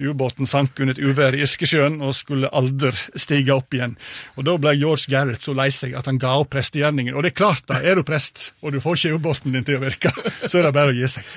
[0.00, 3.96] ubåten sank under et uvær i Iskesjøen og skulle aldri stige opp igjen.
[4.36, 7.14] Og Da ble George Garrett så lei seg at han ga opp prestegjerningen.
[7.14, 9.76] Og det er klart, da, er du prest, og du får ikke ubåten din til
[9.76, 10.12] å virke,
[10.48, 11.24] så er det bare å gi seg.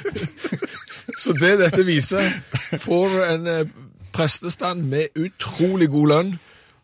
[1.18, 2.42] Så det dette viser,
[2.80, 3.66] får en eh,
[4.14, 6.40] prestestand med utrolig god lønn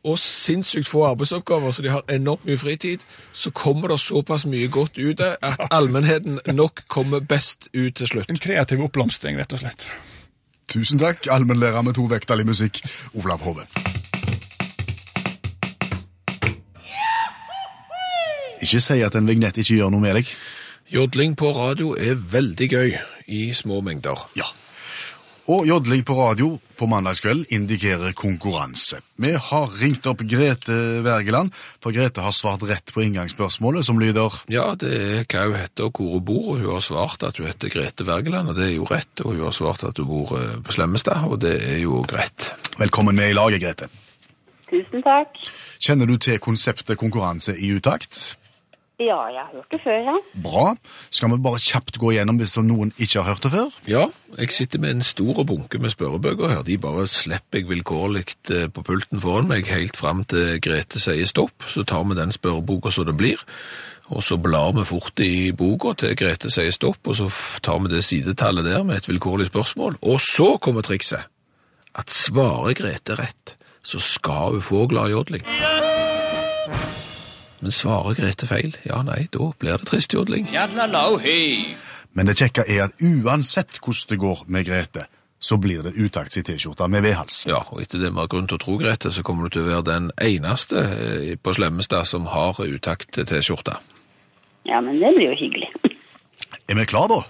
[0.07, 4.67] og sinnssykt få arbeidsoppgaver, så de har enormt mye fritid, så kommer det såpass mye
[4.71, 8.31] godt ut av at allmennheten nok kommer best ut til slutt.
[8.31, 9.89] En kreativ oppblomstring, rett og slett.
[10.71, 12.81] Tusen takk, allmennlærer med to vekttall i musikk,
[13.15, 13.67] Olav Hove.
[18.61, 20.31] Ikke si at en vignett ikke gjør noe med deg.
[20.91, 22.95] Jodling på radio er veldig gøy
[23.27, 24.23] i små mengder.
[24.39, 24.47] Ja.
[25.47, 28.97] Og jodling på radio på mandagskveld indikerer konkurranse.
[29.15, 34.35] Vi har ringt opp Grete Wergeland, for Grete har svart rett på inngangsspørsmålet, som lyder
[34.51, 37.39] Ja, det er hva hun heter og hvor hun bor, og hun har svart at
[37.39, 40.09] hun heter Grete Wergeland, og det er jo rett, og hun har svart at hun
[40.09, 42.49] bor eh, på Slemmestad, og det er jo greit.
[42.75, 43.87] Velkommen med i laget, Grete.
[44.67, 45.39] Tusen takk.
[45.79, 48.35] Kjenner du til konseptet konkurranse i utakt?
[48.97, 50.13] Ja, jeg har hørt det før, ja.
[50.41, 50.63] Bra.
[51.13, 53.75] Skal vi bare kjapt gå igjennom hvis noen ikke har hørt det før?
[53.85, 54.07] Ja,
[54.39, 56.63] jeg sitter med en stor bunke med spørrebøker her.
[56.65, 58.23] De bare slipper jeg vilkårlig
[58.55, 61.67] eh, på pulten foran meg helt fram til Grete sier stopp.
[61.69, 63.43] Så tar vi den spørreboka som det blir,
[64.09, 67.29] og så blar vi fort i boka til Grete sier stopp, og så
[67.61, 70.01] tar vi det sidetallet der med et vilkårlig spørsmål.
[70.09, 71.29] Og så kommer trikset.
[71.93, 75.45] At svarer Grete rett, så skal hun få gladjodling.
[77.59, 80.49] Men svarer Grete feil, ja nei, da blir det tristjodling.
[82.13, 85.07] Men det kjekke er at uansett hvordan det går med Grete,
[85.39, 87.43] så blir det utakts i T-skjorta med vedhals.
[87.49, 89.67] Ja, og etter det vi har grunn til å tro, Grete, så kommer du til
[89.67, 93.77] å være den eneste eh, på Slemmestad som har utakt T-skjorte.
[94.67, 95.69] Ja, men det blir jo hyggelig.
[96.67, 97.21] Er vi klar da?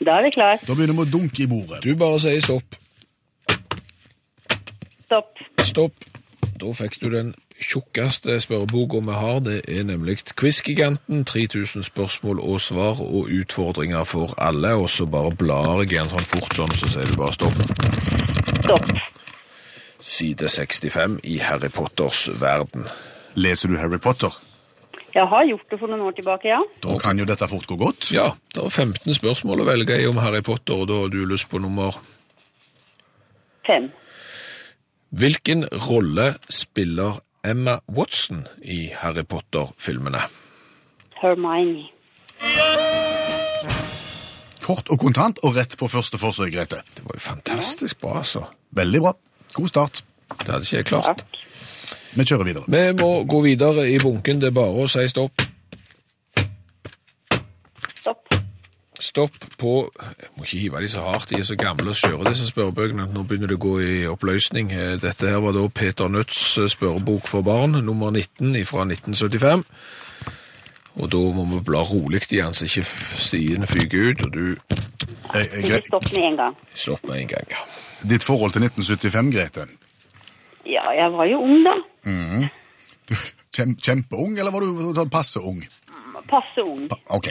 [0.00, 0.60] Da er vi klar.
[0.64, 1.82] Da begynner vi å dunke i bordet.
[1.84, 2.76] Du bare sier stopp.
[5.08, 5.40] Stopp.
[5.66, 6.06] Stopp.
[6.60, 9.40] Da fikk du den tjukkeste spørreboka vi har.
[9.44, 11.24] Det er nemlig Quizgiganten.
[11.24, 14.74] 3000 spørsmål og svar og utfordringer for alle.
[14.74, 17.56] Og så bare blar jeg igjen sånn fort sånn, så sier du bare stopp.
[18.64, 18.92] Stopp.
[20.00, 22.88] Side 65 i Harry Potters verden.
[23.34, 24.32] Leser du Harry Potter?
[25.14, 26.60] Jeg har gjort det for noen år tilbake, ja.
[26.84, 28.12] Da kan jo dette fort gå godt.
[28.14, 31.24] Ja, det er 15 spørsmål å velge i om Harry Potter, og da har du
[31.26, 31.98] lyst på nummer
[33.66, 33.90] Fem.
[35.10, 40.20] Hvilken rolle spiller Emma Watson i Harry Potter-filmene?
[41.22, 41.86] Hermione.
[44.60, 46.82] Kort og kontant og rett på første forsøk, Grete.
[46.96, 48.44] Det var jo fantastisk bra, altså.
[48.76, 49.14] Veldig bra.
[49.56, 50.02] God start.
[50.30, 51.24] Det hadde ikke jeg klart.
[51.24, 51.46] Takk.
[52.14, 52.64] Vi kjører videre.
[52.68, 54.40] Vi må gå videre i bunken.
[54.42, 55.32] Det er bare å si stopp.
[55.40, 55.49] Stopp.
[59.00, 62.24] Stopp på Jeg må ikke hive de så hardt, de er så gamle og skjøre,
[62.28, 63.06] disse spørrebøkene.
[63.14, 64.72] Nå begynner det å gå i oppløsning.
[64.76, 69.64] Eh, Dette her var da Peter Nødts eh, spørrebok for barn, nummer 19 fra 1975.
[71.00, 72.84] Og da må vi bla rolig i den, så ikke
[73.22, 74.42] sidene fyker ut, og du
[75.86, 76.56] stopp med en gang.
[76.74, 77.46] stopp med en gang.
[77.54, 77.62] ja.
[78.10, 79.66] Ditt forhold til 1975, Grete?
[80.66, 81.76] Ja, jeg var jo ung da.
[83.54, 85.62] Kjem, kjempeung, eller var du passe ung?
[86.28, 86.84] Passe ung.
[87.16, 87.30] Ok,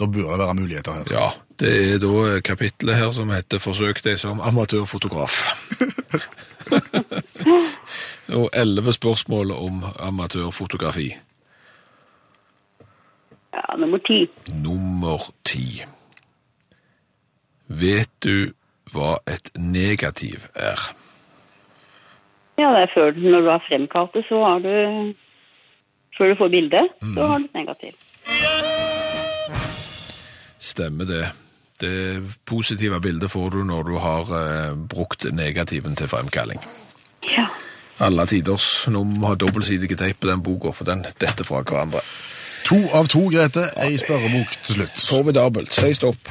[0.00, 1.04] da bør det være muligheter her.
[1.10, 1.28] Ja,
[1.60, 5.42] det er da kapitlet her som heter 'Forsøk deg som amatørfotograf'.
[8.40, 11.12] og elleve spørsmål om amatørfotografi.
[13.54, 14.30] Ja, nummer ti.
[14.54, 15.84] Nummer ti.
[17.68, 18.52] Vet du
[18.92, 20.80] hva et negativ er?
[22.58, 25.14] Ja, det er før, når du har fremkalt det, så har du
[26.18, 27.92] Før du får bildet, så har du et negativ.
[30.62, 31.24] Stemmer det.
[31.80, 36.60] Det positive bildet får du når du har eh, brukt negativen til fremkalling.
[37.26, 37.48] Ja.
[37.98, 38.86] Alle tiders.
[38.88, 42.00] Nå må vi ha dobbeltsidige teip på den boka, for den detter fra hverandre.
[42.68, 43.66] To av to, Grete.
[43.82, 45.02] Ei spørrebok til slutt.
[45.08, 45.74] Formidabelt.
[45.74, 46.30] Si stopp.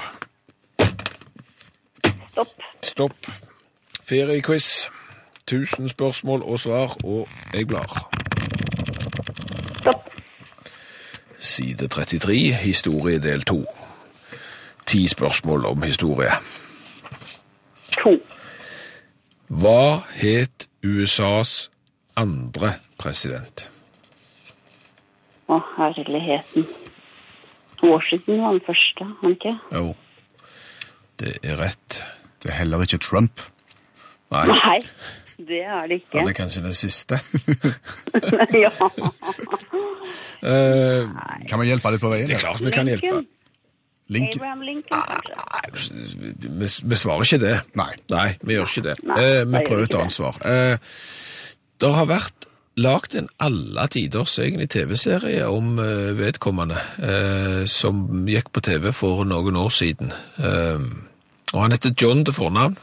[2.32, 2.56] Stopp.
[2.84, 3.32] Stopp.
[4.08, 4.88] Feriequiz.
[5.52, 8.08] 1000 spørsmål og svar, og jeg blar.
[9.80, 10.10] Stopp.
[11.38, 13.81] Side 33, historie del 2.
[14.86, 16.32] Ti spørsmål om historie.
[18.02, 18.16] To.
[19.52, 21.70] Hva het USAs
[22.18, 23.68] andre president?
[25.52, 26.66] Å, herligheten.
[27.84, 29.56] Washington var den første, han ikke?
[29.74, 29.96] Jo,
[31.20, 32.02] det er rett.
[32.44, 33.42] Det er heller ikke Trump.
[34.32, 34.78] Nei, Nei,
[35.42, 36.22] det er det ikke.
[36.22, 37.20] han er kanskje den siste.
[38.64, 38.72] ja.
[40.42, 41.06] Eh,
[41.46, 42.26] Kan vi hjelpe litt på veien?
[42.26, 43.20] det er klart vi kan hjelpe.
[44.12, 44.36] Link?
[44.36, 45.36] Abraham Lincoln, kanskje.
[45.40, 47.54] Nei, vi, vi svarer ikke det.
[47.80, 47.90] Nei.
[48.12, 48.96] Nei, vi gjør ikke det.
[49.08, 50.40] Nei, eh, vi prøver et annet svar.
[50.44, 50.78] Eh,
[51.82, 52.48] det har vært
[52.82, 59.24] lagt en alle tiders egentlig TV-serie om eh, vedkommende, eh, som gikk på TV for
[59.28, 60.12] noen år siden.
[60.40, 60.86] Eh,
[61.54, 62.78] og han heter John til fornavn.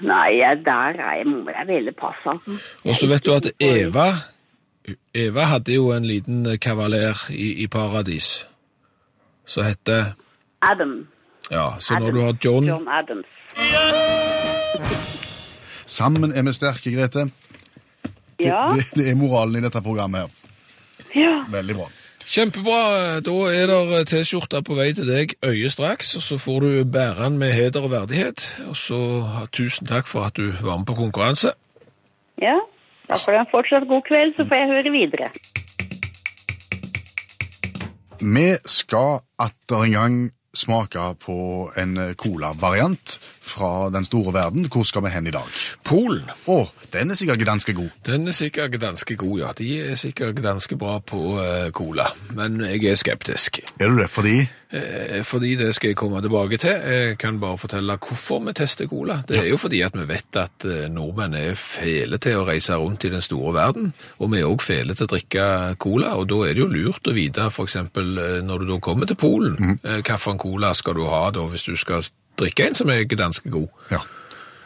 [0.00, 2.58] Nei, jeg- der er jeg, må jeg veldig pass, altså.
[2.84, 4.06] Og så vet du at Eva
[5.14, 8.46] Eva hadde jo en liten kavaler i, i paradis,
[9.46, 10.12] som heter
[10.62, 11.08] Adam.
[11.50, 13.26] Ja, så når du har John John Adams.
[15.90, 17.18] Sammen er vi sterke, Grete.
[18.38, 20.28] Det, Ja, det, det er moralen i dette programmet her.
[21.16, 21.32] ja.
[21.50, 21.88] Veldig bra.
[22.30, 23.20] Kjempebra.
[23.26, 27.24] Da er det T-skjorta på vei til deg øye straks, og så får du bære
[27.24, 28.44] den med heder og verdighet.
[28.68, 29.00] Og så
[29.52, 31.50] tusen takk for at du var med på konkurranse.
[32.42, 32.54] Ja,
[33.10, 35.30] da får du en fortsatt god kveld, så får jeg høre videre.
[38.20, 40.20] Vi skal atter en gang
[40.54, 41.36] smake på
[41.78, 44.66] en cola-variant fra den store verden.
[44.70, 45.58] Hvor skal vi hen i dag?
[45.86, 46.26] Polen.
[46.50, 46.58] Å,
[46.92, 47.90] den er sikkert ganske god.
[48.06, 49.52] Den er sikkert ganske god, ja.
[49.58, 52.10] De er sikkert ganske bra på eh, cola.
[52.36, 53.62] Men jeg er skeptisk.
[53.78, 54.42] Er du det fordi
[55.26, 56.70] Fordi det skal jeg komme tilbake til.
[56.70, 59.16] Jeg kan bare fortelle hvorfor vi tester cola.
[59.26, 62.78] Det er jo fordi at vi vet at eh, nordmenn er fele til å reise
[62.78, 65.48] rundt i den store verden, og vi er òg fele til å drikke
[65.82, 67.76] cola, og da er det jo lurt å vite f.eks.
[68.46, 69.76] når du da kommer til Polen, mm.
[69.82, 72.06] hvilken cola skal du ha da hvis du skal
[72.40, 73.68] drikke en som er ganske god.
[73.90, 74.04] Ja.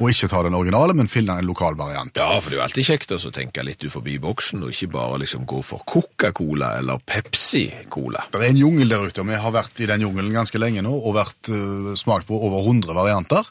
[0.02, 2.18] Og ikke ta den originale, men finne en lokal variant.
[2.18, 5.20] Ja, for det er jo alltid kjekt å tenke litt uforbi boksen, og ikke bare
[5.22, 8.26] liksom gå for Coca-Cola eller Pepsi-Cola.
[8.32, 10.82] Det er en jungel der ute, og vi har vært i den jungelen ganske lenge
[10.82, 13.50] nå, og vært uh, smakt på over 100 varianter.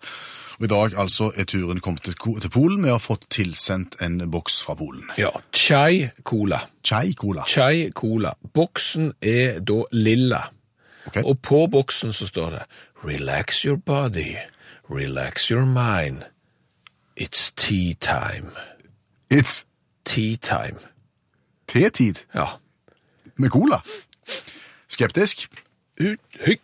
[0.59, 2.83] Og I dag altså er turen kommet til, til Polen.
[2.85, 5.07] Vi har fått tilsendt en boks fra Polen.
[5.17, 6.59] Ja, chai-cola.
[6.85, 7.47] Chai-cola.
[7.49, 8.35] Chai-cola.
[8.53, 10.43] Boksen er da lilla.
[11.07, 11.23] Okay.
[11.25, 12.63] Og på boksen så står det
[13.03, 14.37] Relax your body,
[14.87, 16.23] relax your mind.
[17.15, 18.51] It's tea time.
[19.31, 19.65] It's
[20.05, 20.79] Tea time.
[21.67, 22.25] Tetid?
[22.33, 22.47] Ja.
[23.35, 23.81] med cola.
[24.87, 25.47] Skeptisk?
[25.99, 26.59] Uhyggelig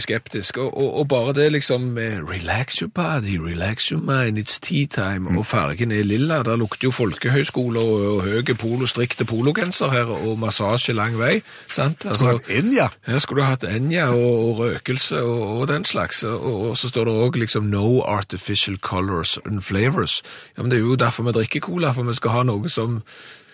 [0.00, 4.58] skeptisk, og, og, og bare det liksom med relax your body, relax your mind, it's
[4.60, 6.42] tea time, og fargen er lilla.
[6.42, 11.42] Der lukter jo folkehøyskole og, og høye polo, strikte pologenser her, og massasje lang vei,
[11.70, 12.04] sant?
[12.04, 12.82] Altså, Skal du ha Enja?
[12.82, 13.12] ja?
[13.12, 17.14] Her skulle du hatt Enja og, og røkelse og, den slags, og, så står det
[17.14, 20.22] også liksom no artificial colors and flavors.
[20.56, 23.02] Ja, men det er jo derfor vi drikker cola, for vi skal ha noe som,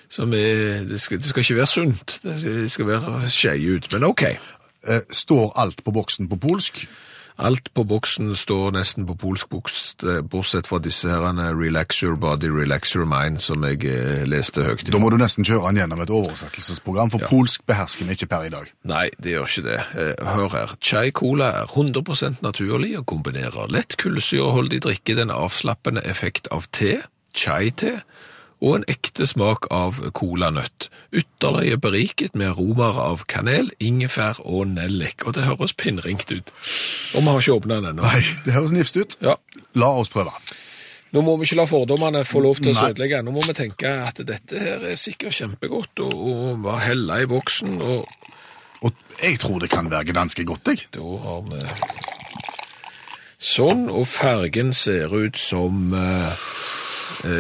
[0.09, 4.05] som er, det skal, det skal ikke være sunt, det skal være skjei ut, men
[4.05, 4.25] ok.
[4.88, 6.87] Eh, står alt på boksen på polsk?
[7.37, 9.51] Alt på boksen står nesten på polsk
[10.07, 14.62] eh, bortsett fra disse herrene relax your body, relax your mind, som jeg eh, leste
[14.62, 14.85] høyt.
[14.87, 17.27] Da må du nesten kjøre den gjennom et oversettelsesprogram, for Ja.
[17.33, 18.70] polsk behersker vi ikke per i dag.
[18.87, 19.81] Nei, det gjør ikke det.
[19.99, 20.77] Eh, Hør her.
[20.81, 27.01] Chai Cola er 100% naturlig og kombinerer lett kullsyreholdig drikke, den avslappende effekt av te,
[27.35, 27.97] chai-te,
[28.62, 30.88] og en ekte smak av colanøtt.
[31.14, 35.27] Ytterligere beriket med aromaer av kanel, ingefær og nellik.
[35.27, 36.53] Og det høres pinnringt ut.
[37.14, 38.07] Og vi har ikke åpnet den ennå.
[38.07, 39.19] Nei, det høres nifst ut.
[39.25, 39.37] Ja.
[39.79, 40.33] La oss prøve.
[41.14, 43.23] Nå må vi ikke la fordommene få lov til å ødelegge.
[43.23, 47.31] Nå må vi tenke at dette her er sikkert kjempegodt, og, og bare helle i
[47.31, 48.23] boksen, og
[48.85, 50.83] Og jeg tror det kan være ganske godt, jeg.
[50.93, 51.62] Da har vi
[53.40, 56.45] sånn, og fargen ser ut som eh,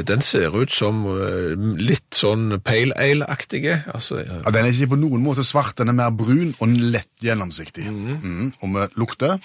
[0.08, 3.82] Den ser ut som eh, litt sånn pale ale-aktige.
[3.92, 6.68] Altså, eh, Ja, den er ikke på noen måte svart, den er mer brun og
[6.94, 7.84] lett gjennomsiktig.
[7.90, 8.52] Mhm.
[8.62, 9.36] Og vi lukter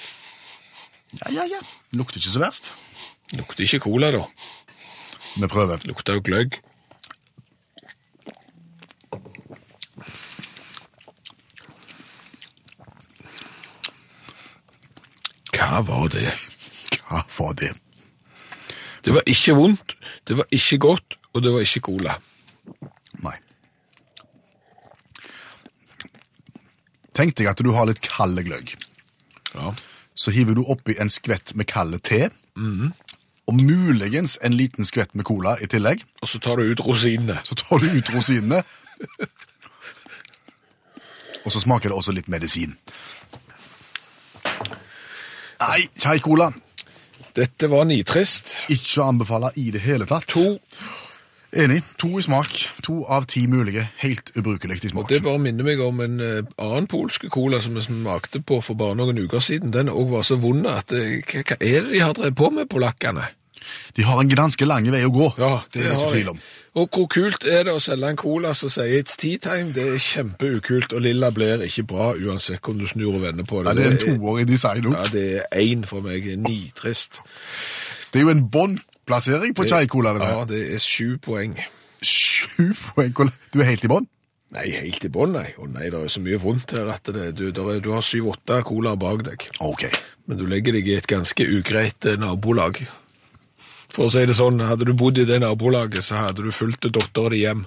[1.19, 1.59] Ja, ja, ja.
[1.97, 2.71] Lukter ikke så verst.
[3.35, 4.23] lukter ikke cola, da.
[5.37, 5.79] Vi prøver.
[5.89, 6.59] Lukter jo gløgg.
[15.53, 16.31] Hva var det?
[17.09, 17.71] Hva var det?
[19.09, 19.95] Det var ikke vondt,
[20.29, 22.11] det var ikke godt, og det var ikke cola.
[23.25, 23.33] Nei.
[27.17, 28.75] Tenk deg at du har litt kald gløgg.
[29.55, 29.73] Ja.
[30.13, 32.27] Så hiver du oppi en skvett med kald te,
[33.49, 36.05] og muligens en liten skvett med cola i tillegg.
[36.21, 37.41] Og så tar du ut rosinene.
[37.49, 38.61] Så tar du ut rosinene,
[41.47, 42.77] og så smaker det også litt medisin.
[45.65, 46.53] Nei, kjei cola.
[47.37, 48.55] Dette var nitrist.
[48.73, 50.27] Ikke å anbefale i det hele tatt.
[50.33, 50.57] To.
[51.49, 51.81] Enig.
[51.97, 52.51] To i smak.
[52.85, 53.87] To av ti mulige.
[54.03, 57.77] Helt ubrukelig i Og det bare minner meg om en eh, annen polsk cola som
[57.77, 59.73] vi smakte på for bare noen uker siden.
[59.73, 62.69] Den òg var så vond at eh, hva er det de har drevet på med,
[62.69, 63.25] polakkene?
[63.97, 65.33] De har en ganske lang vei å gå.
[65.41, 66.41] Ja, det er det ikke tvil om.
[66.79, 69.73] Og hvor kult er det å selge en cola som sier it's tea time?
[69.75, 73.63] Det er kjempeukult, og lilla blir ikke bra uansett om du snur og vender på
[73.65, 73.73] det.
[73.73, 76.27] Ja, det er en toårig design design Ja, det er én for meg.
[76.37, 77.19] Nitrist.
[78.11, 80.15] Det er jo en båndplassering på Chai Cola.
[80.19, 81.57] Ja, det er sju poeng.
[82.01, 83.13] Sju poeng.
[83.53, 84.07] Du er helt i bånn?
[84.55, 85.51] Nei, helt i bånn, nei.
[85.61, 88.63] Å nei, det er så mye vondt her at det, du, er, du har syv-åtte
[88.65, 89.45] colaer bak deg.
[89.61, 89.85] Ok.
[90.25, 92.81] Men du legger deg i et ganske ugreit eh, nabolag.
[93.89, 96.85] For å si det sånn, hadde du bodd i det nabolaget, så hadde du fulgt
[96.93, 97.65] dattera di hjem.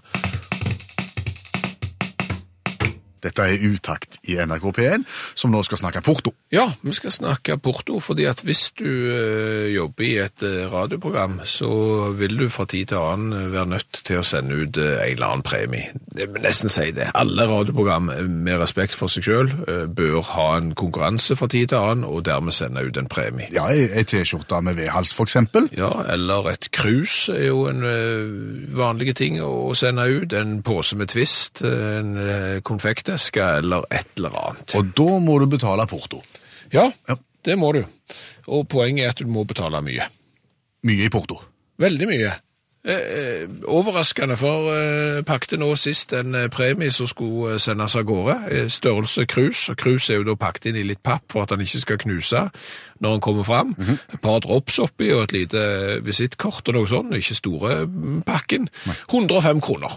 [3.22, 5.06] Dette er Utakt i NRK P1,
[5.38, 6.34] som nå skal snakke porto.
[6.52, 11.40] Ja, vi skal snakke porto, fordi at hvis du eh, jobber i et eh, radioprogram,
[11.48, 11.70] så
[12.18, 15.28] vil du fra tid til annen eh, være nødt til å sende ut en eller
[15.28, 15.92] annen premie.
[16.18, 17.10] Jeg vil nesten si det.
[17.18, 22.04] Alle radioprogram med respekt for seg eh, bør ha en konkurranse fra tid til annen,
[22.08, 23.48] og dermed sende ut en premie.
[23.54, 25.70] Ja, ei T-skjorte med V-hals, for eksempel.
[25.78, 27.84] Ja, eller et krus er jo en
[28.76, 30.34] vanlig ting å sende ut.
[30.36, 32.60] En pose med twist, en eh,
[33.12, 34.74] konfekteske eller et eller annet.
[34.76, 36.22] Og da må du betale porto.
[36.72, 37.16] Ja, Ja.
[37.44, 37.84] det må du.
[38.48, 40.06] Og poenget er at du må betale mye.
[40.84, 41.40] Mye i porto.
[41.78, 42.32] Veldig mye.
[42.84, 47.94] Eh, eh, overraskende, for eh, pakte nå sist en eh, premie som skulle eh, sendes
[47.94, 48.68] av gårde.
[48.68, 51.60] Størrelse krus, og krus er jo da pakket inn i litt papp for at han
[51.60, 52.50] ikke skal knuse
[53.00, 53.76] når han kommer fram.
[54.12, 57.86] Et par drops oppi og et lite visittkort og noe sånt, ikke store
[58.26, 58.68] pakken.
[58.74, 58.98] pakken.
[59.12, 59.94] 105 kroner.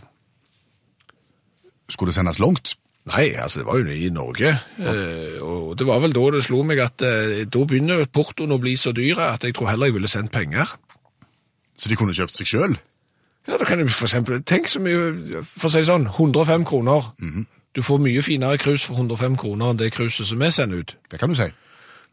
[1.90, 2.76] Skulle det sendes langt?
[3.06, 6.64] Nei, altså det var jo i Norge, eh, og det var vel da det slo
[6.66, 9.98] meg at eh, da begynner portoen å bli så dyre at jeg tror heller jeg
[10.00, 10.72] ville sendt penger.
[11.78, 12.74] Så de kunne kjøpt seg sjøl?
[13.46, 16.66] Ja, da kan du for eksempel, tenk så mye, for å si det sånn, 105
[16.66, 17.12] kroner.
[17.78, 20.96] Du får mye finere krus for 105 kroner enn det kruset som vi sender ut.
[21.12, 21.52] Det kan du si.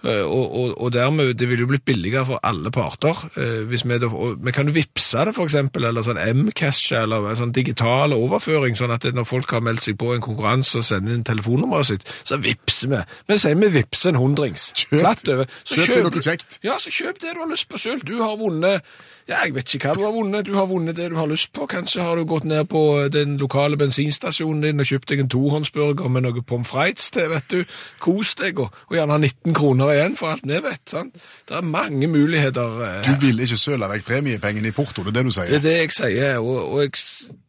[0.04, 3.14] Eh, Og, og, og dermed, det ville jo blitt billigere for alle parter.
[3.38, 3.98] Eh, Hvis vi,
[4.42, 8.90] vi kan jo vippse det eksempel, eller sånn M-cash, eller en sånn digital overføring, sånn
[8.94, 12.38] at når folk har meldt seg på en konkurranse og sender inn telefonnummeret sitt, så
[12.42, 13.00] vippser vi.
[13.28, 14.72] Men sier vi vippser en hundrings.
[14.80, 15.46] Kjøp- Flatt over.
[15.64, 16.58] Så kjøp deg noe kjekt.
[16.66, 18.02] Ja, så kjøp det du har lyst på selv.
[18.08, 18.82] Du har vunnet,
[19.30, 20.46] ja, jeg vet ikke hva du har vunnet.
[20.48, 21.68] Du har vunnet det du har lyst på.
[21.70, 22.82] Kanskje har du gått ned på
[23.14, 27.46] den lokale bensinstasjonen din og kjøpt deg en tohåndsburger med noe pommes frites til, vet
[27.52, 27.62] du.
[28.02, 30.82] Kos deg, og, og gjerne ha 19 kroner igjen for alt vi vet.
[30.90, 31.14] Sant?
[31.48, 32.80] Det er mange muligheter.
[32.86, 35.50] eh, Du vil ikke søle vekk premiepengene i porto, det er det du sier?
[35.52, 36.92] det er det jeg sier, og, og jeg,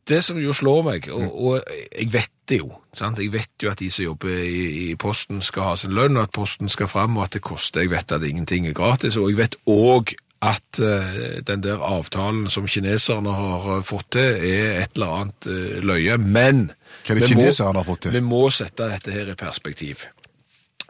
[0.07, 1.61] det som jo slår meg, og, og
[1.99, 3.19] jeg vet det jo, sant?
[3.23, 6.23] jeg vet jo at de som jobber i, i posten skal ha sin lønn, og
[6.27, 9.29] at posten skal fram, og at det koster, jeg vet at ingenting er gratis, og
[9.31, 14.81] jeg vet også at eh, den der avtalen som kineserne har eh, fått til er
[14.81, 16.65] et eller annet eh, løye, men...
[17.07, 18.17] Hva er det kineserne har fått til?
[18.17, 20.03] Vi må sette dette her i perspektiv.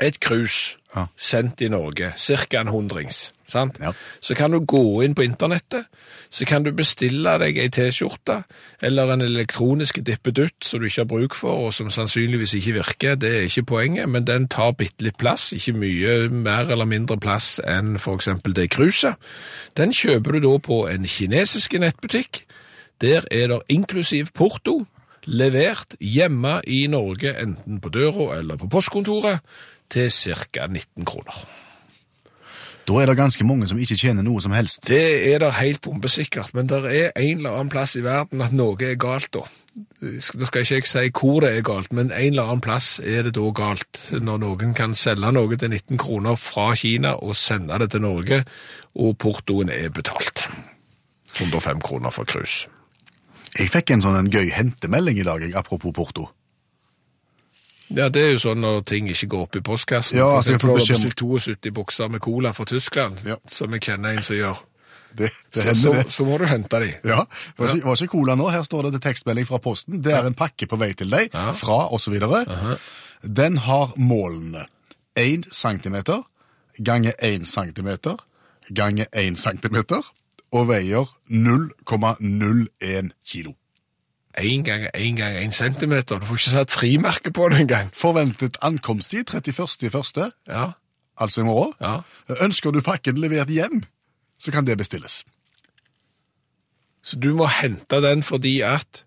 [0.03, 1.07] Et krus Ja.
[1.17, 3.79] sendt i Norge, cirka en hundrings, sant?
[3.81, 3.93] Ja.
[4.21, 5.87] Så kan du gå inn på internettet,
[6.29, 8.43] så kan du bestille deg ei T-skjorte,
[8.81, 13.15] eller en elektronisk dippedutt som du ikke har bruk for, og som sannsynligvis ikke virker,
[13.15, 17.17] det er ikke poenget, men den tar bitte litt plass, ikke mye mer eller mindre
[17.17, 19.17] plass enn eksempel det kruset.
[19.77, 22.43] Den kjøper du da på en kinesisk nettbutikk,
[23.01, 24.83] der er det inklusiv porto,
[25.25, 29.39] levert hjemme i Norge, enten på døra eller på postkontoret,
[29.91, 30.67] til ca.
[30.67, 31.43] 19 kroner.
[32.83, 34.89] Da er det ganske mange som ikke tjener noe som helst.
[34.89, 38.55] Det er det helt bombesikkert, men det er en eller annen plass i verden at
[38.55, 39.45] noe er galt da.
[40.03, 43.23] Nå skal ikke jeg si hvor det er galt, men en eller annen plass er
[43.29, 47.79] det da galt når noen kan selge noe til 19 kroner fra Kina og sende
[47.79, 48.43] det til Norge,
[48.99, 50.45] og portoen er betalt.
[51.39, 52.65] 105 kroner for krus.
[53.57, 56.27] Jeg fikk en sånn en gøy hentemelding i dag, apropos porto.
[57.89, 60.17] Ja, det er jo sånn når ting ikke går opp i postkassen.
[60.17, 63.35] Ja, For at jeg får bestilt 72 bokser med cola fra Tyskland, Ja.
[63.47, 64.61] som jeg kjenner en som gjør.
[65.13, 66.05] Det, det Så, så, det.
[66.11, 66.87] så må du hente de.
[67.05, 68.47] Ja, det var var ikke cola nå.
[68.49, 70.01] Her står det det tekstmelding fra posten.
[70.01, 71.51] Det er en pakke på vei til deg, Ja.
[71.51, 72.15] fra osv.
[73.21, 74.65] Den har målene
[75.15, 75.99] 1 cm
[76.81, 78.17] ganger 1 cm
[78.73, 79.77] ganger 1 cm
[80.53, 83.53] og veier 0,01 kilo.
[84.37, 86.19] En gang, en gang, en centimeter.
[86.19, 87.91] Du får ikke satt frimerke på det engang.
[87.93, 90.71] Forventet ankomsttid 31.1., Ja,
[91.17, 91.73] altså i morgen.
[91.81, 91.99] ja.
[92.41, 93.83] Ønsker du pakken levert hjem,
[94.39, 95.23] så kan det bestilles.
[97.03, 99.03] Så du må hente den fordi at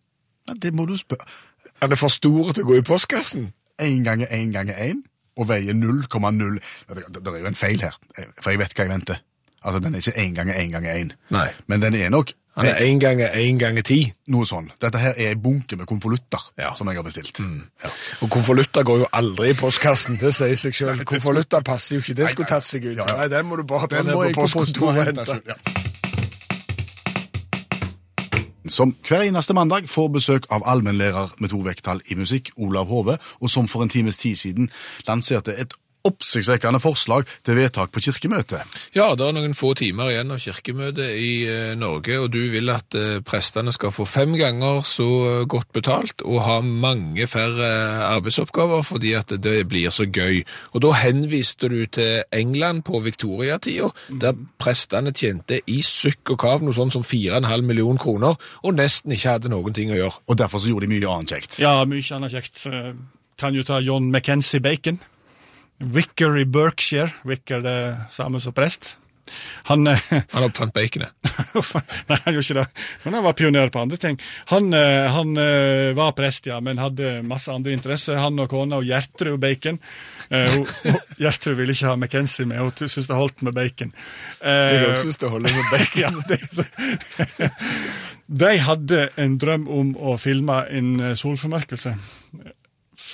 [0.48, 1.26] Ja, det må du spørre.
[1.82, 3.48] Er det for store til å gå i postkassen.
[3.82, 5.02] 1 ganger 1 ganger 1
[5.36, 6.60] og veier 0,0
[6.94, 7.96] det, det er jo en feil her,
[8.40, 9.18] for jeg vet hva jeg venter.
[9.66, 11.48] Altså, Den er ikke 1 ganger 1 ganger 1, Nei.
[11.66, 14.12] men den er nok Han er en ganger en ganger ti.
[14.32, 14.70] noe sånn.
[14.80, 16.74] Dette her er ei bunke med konvolutter Ja.
[16.74, 17.38] som jeg har bestilt.
[17.38, 17.90] Ja.
[18.22, 21.04] Og konvolutter går jo aldri i postkassen, det sier seg selv.
[21.04, 22.96] Konvolutter passer jo ikke, det skulle tatt seg ut.
[22.96, 23.04] Ja.
[23.16, 25.56] Nei, den må du bare ta ned på postkontoret og hente.
[28.68, 33.18] Som hver eneste mandag får besøk av allmennlærer med to vekttall i musikk, Olav Hove,
[33.40, 34.70] og som for en times tid siden
[35.06, 35.72] lanserte et
[36.06, 38.76] oppsiktsvekkende forslag til vedtak på kirkemøtet.
[38.96, 42.70] Ja, det er noen få timer igjen av kirkemøtet i eh, Norge, og du vil
[42.72, 45.08] at eh, prestene skal få fem ganger så
[45.48, 50.42] godt betalt og ha mange færre eh, arbeidsoppgaver fordi at det blir så gøy.
[50.74, 53.90] Og da henviste du til England på Victoria-tida,
[54.22, 59.14] der prestene tjente i sukk og kav noe sånn som 4,5 millioner kroner, og nesten
[59.16, 60.22] ikke hadde noen ting å gjøre.
[60.30, 61.60] Og derfor så gjorde de mye annet kjekt.
[61.62, 62.64] Ja, mye annet kjekt.
[63.40, 65.00] Kan jo ta John McKenzie Bacon.
[65.78, 67.10] Wicker i Berkshire.
[67.24, 68.96] Wicker det samme som prest.
[69.62, 69.98] Han eh,
[70.30, 71.10] Han oppfant baconet.
[72.08, 72.66] Nei, han gjorde ikke det.
[73.04, 74.18] Men han var pioner på andre ting.
[74.52, 78.20] Han, eh, han eh, var prest, ja, men hadde masse andre interesser.
[78.22, 79.80] Han og kona og Gjertrud Bacon.
[80.26, 83.92] Gjertrud ville ikke ha McKenzie med, hun syntes det holdt med bacon.
[84.42, 86.00] Jeg også synes det holder med bacon.
[86.02, 87.50] ja, det,
[88.42, 91.94] de hadde en drøm om å filme en solformørkelse.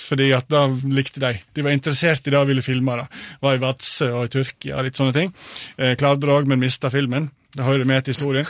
[0.09, 1.35] Fordi at da likte de.
[1.55, 3.09] De var interessert i det og ville filme det.
[3.43, 5.35] Var i Vadsø og i Tyrkia og litt sånne ting.
[5.79, 7.31] Eh, klarte det òg, men mista filmen.
[7.53, 8.49] Det hører med til historien.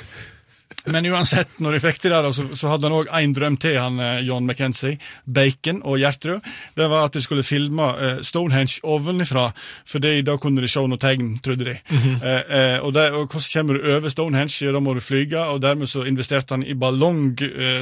[0.92, 3.78] Men uansett, når de fikk det, der, så, så hadde han òg én drøm til,
[3.78, 4.98] han eh, John McKenzie.
[5.24, 6.48] Bacon og Gjertrud.
[6.76, 9.48] Det var at de skulle filme eh, Stonehenge ovenifra,
[9.88, 11.76] for da kunne de se noe tegn, trodde de.
[11.76, 14.58] eh, eh, og, det, og hvordan kommer du over Stonehenge?
[14.66, 17.34] Ja, da må du flyge, og dermed så investerte han i ballong,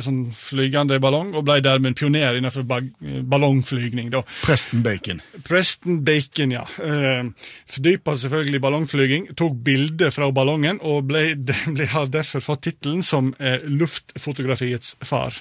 [0.05, 4.11] sånn flygende ballong, og ble dermed en pioner innenfor ballongflygning.
[4.13, 4.23] da.
[4.45, 5.21] Presten Bacon.
[5.47, 6.67] Preston Bacon, ja.
[6.85, 7.25] Eh,
[7.71, 11.25] Fordypa selvfølgelig ballongflyging, tok bilde fra ballongen og ble,
[11.75, 15.35] ble, har derfor fått tittelen som eh, luftfotografiets far.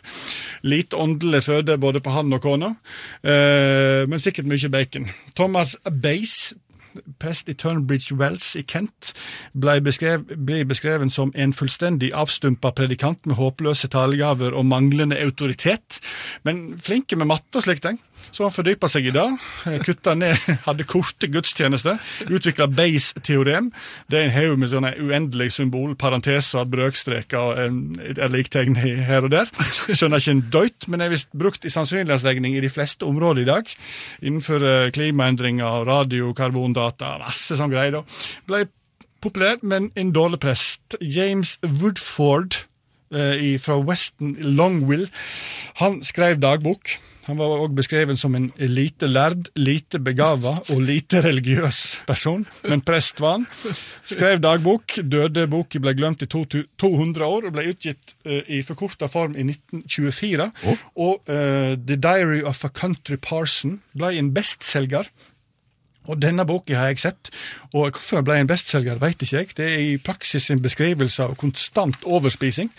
[0.61, 2.75] Lite åndelig føde både på han og kona,
[3.23, 5.09] eh, men sikkert mye bacon.
[5.35, 6.55] Thomas Base
[7.19, 9.13] prest i Turnbridge Wells i Kent,
[9.53, 15.99] ble, beskrev, ble beskreven som en fullstendig avstumpa predikant med håpløse talegaver og manglende autoritet,
[16.43, 17.85] men flinke med matte og slikt.
[18.31, 19.25] Så han fordypa seg i det,
[19.67, 21.99] eh, kutta ned, hadde korte gudstjenester,
[22.29, 23.71] utvikla Base-teorem.
[24.11, 27.81] Det er en haug med sånne uendelige symbol, parenteser, brøkstreker og en,
[28.29, 29.51] liktegn her og der.
[29.89, 33.49] Skjønner ikke en døyt, men er visst brukt i sannsynlighetsregning i de fleste områder i
[33.49, 33.75] dag.
[34.21, 38.03] Innenfor eh, klimaendringer, radiokarbondata og masse sånn greier.
[38.49, 38.65] Ble
[39.23, 40.95] populær, men en dårlig prest.
[41.01, 42.61] James Woodford
[43.11, 45.09] eh, fra Weston Longwill,
[45.81, 46.99] han skrev dagbok.
[47.29, 52.81] Han var også beskreven som en lite lærd, lite begava og lite religiøs person, men
[52.81, 53.45] prest var han.
[54.01, 59.05] Skrev dagbok, døde boken ble glemt i 200 år og ble utgitt eh, i forkorta
[59.13, 60.49] form i 1924.
[60.97, 65.05] Og uh, The Diary of a Country Parson ble en bestselger.
[66.09, 67.29] Og denne boka har jeg sett,
[67.75, 69.53] og hvorfor den ble en bestselger, vet ikke jeg.
[69.53, 72.71] Det er i praksis en beskrivelse av konstant overspising.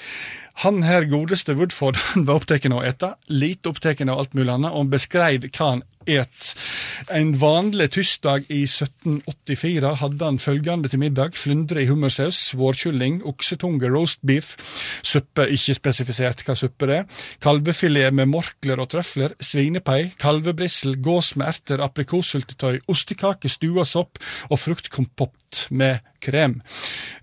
[0.61, 4.53] Han her godeste Woodford han var opptatt av å ete, lite opptatt av alt mulig
[4.53, 6.51] annet, og han beskrev hva han et.
[7.13, 11.37] En vanlig tirsdag i 1784 hadde han følgende til middag.
[11.37, 14.55] Flyndre i hummersaus, vårkylling, oksetunge, roast beef,
[15.07, 21.35] suppe, ikke spesifisert hva suppe det er, kalvefilet med morkler og trøfler, svinepei, kalvebrissel, gås
[21.41, 26.61] med erter, aprikossyltetøy, ostekake, stua sopp og fruktkompott med krem.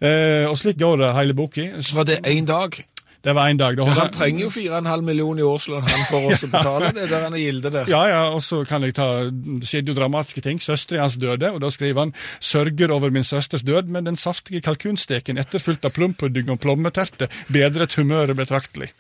[0.01, 1.71] Eh, og slik går det hele boka.
[1.97, 2.77] Var det én dag.
[3.23, 3.77] Det var en dag.
[3.77, 7.25] Da Han trenger jo 4,5 millioner i årslønn han for oss å betale det der
[7.25, 7.89] han er gilde der.
[7.91, 10.61] Ja, ja, og så kan jeg ta Det skjedde jo dramatiske ting.
[10.63, 14.61] Søsteren hans døde, og da skriver han 'Sørger over min søsters død, men den saftige
[14.61, 18.93] kalkunsteken etterfulgt av plumpudding og plommeterte bedret humøret betraktelig'.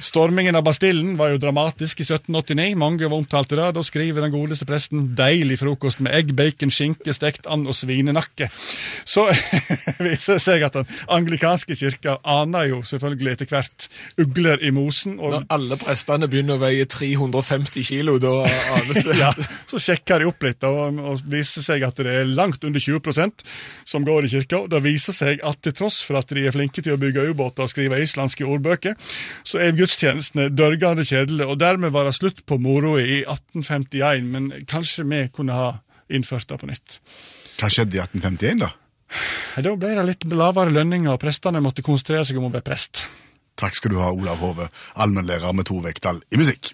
[0.00, 2.76] Stormingen av Bastillen var jo dramatisk i 1789.
[2.80, 3.68] Mange var omtalte det.
[3.76, 8.48] Da skriver den godeste presten 'deilig frokost med egg, bacon, skinke, stekt and og svinenakke'.
[9.04, 9.26] Så
[10.06, 13.88] viser det seg at den anglikanske kirka aner jo selvfølgelig etter hvert
[14.20, 15.18] ugler i mosen.
[15.20, 19.18] Når alle prestene begynner å veie 350 kilo, da anes det.
[19.24, 19.34] ja,
[19.68, 23.44] så sjekker de opp litt og, og viser seg at det er langt under 20%
[23.84, 24.64] som går i kirka.
[24.70, 27.66] Det viser seg at til tross for at de er flinke til å bygge ubåter
[27.66, 28.96] og skrive islandske ordbøker,
[29.44, 34.28] så er gudstjenestene dørgende kjedelig, og dermed var det slutt på moroa i 1851.
[34.30, 35.70] Men kanskje vi kunne ha
[36.08, 37.00] innført det på nytt.
[37.58, 38.70] Hva skjedde i 1851, da?
[39.58, 43.04] Da ble det litt lavere lønninger, og prestene måtte konsentrere seg om å være prest.
[43.58, 46.72] Takk skal du ha, Olav Hove, allmennlærer med to vekttall i musikk.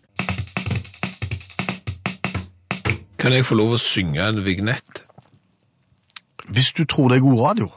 [3.17, 5.03] Kan jeg få lov å synge en vignett?
[6.53, 7.73] Hvis du tror det er god radio,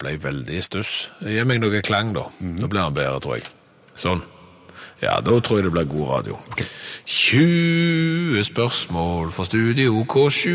[0.00, 1.08] Ble veldig stuss.
[1.22, 2.28] Gi meg noe klang, da.
[2.60, 3.50] Da blir han bedre, tror jeg.
[3.94, 4.22] Sånn.
[5.02, 6.38] Ja, da tror jeg det blir god radio.
[7.04, 10.54] 20 spørsmål fra Studio K7.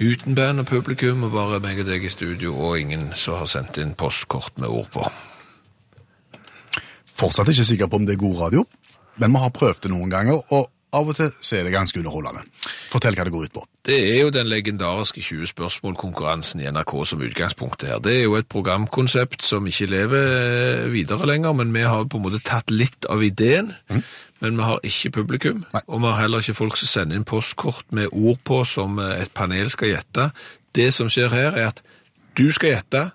[0.00, 3.48] Uten band og publikum, og bare meg og deg i studio, og ingen som har
[3.50, 5.06] sendt inn postkort med ord på.
[7.16, 8.66] fortsatt ikke sikker på om det er god radio,
[9.16, 11.98] men vi har prøvd det noen ganger, og av og til så er det ganske
[12.00, 12.44] underholdende.
[12.92, 13.64] Fortell hva det går ut på.
[13.86, 18.00] Det er jo den legendariske 20 spørsmål-konkurransen i NRK som utgangspunktet her.
[18.02, 22.24] Det er jo et programkonsept som ikke lever videre lenger, men vi har på en
[22.26, 23.74] måte tatt litt av ideen.
[24.40, 27.86] Men vi har ikke publikum, og vi har heller ikke folk som sender inn postkort
[27.96, 30.30] med ord på som eh, et panel skal gjette.
[30.76, 31.80] Det som skjer her er at
[32.36, 33.06] du skal gjette,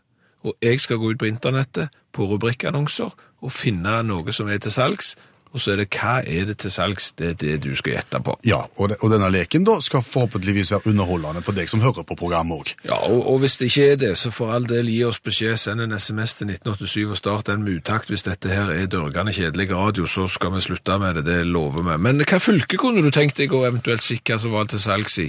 [0.42, 3.12] og jeg skal gå ut på internettet på rubrikkannonser
[3.42, 5.14] og finne noe som er til salgs,
[5.52, 8.22] og så er det hva er det til salgs, det er det du skal gjette
[8.24, 8.38] på.
[8.48, 12.06] Ja, og, det, og denne leken da skal forhåpentligvis være underholdende for deg som hører
[12.08, 12.74] på programmet òg.
[12.88, 15.58] Ja, og, og hvis det ikke er det, så for all del gi oss beskjed,
[15.60, 18.12] send en sms til 1987 og start den med utakt.
[18.12, 21.84] Hvis dette her er dørgende kjedelig radio, så skal vi slutte med det, det lover
[21.90, 21.98] vi.
[22.08, 25.28] Men hva fylke kunne du tenkt deg å eventuelt sikre som var til salgs i?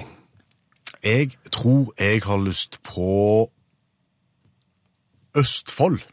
[1.02, 3.48] Jeg tror jeg har lyst på
[5.38, 6.04] Østfold.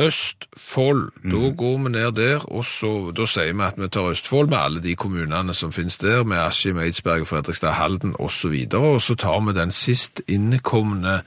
[0.00, 1.10] Østfold.
[1.24, 4.58] Da går vi ned der, og så, da sier vi at vi tar Østfold med
[4.58, 8.46] alle de kommunene som finnes der, med Askim, Eidsberg, Fredrikstad, Halden osv.
[8.46, 11.20] Og, så og så tar vi den sist innkomne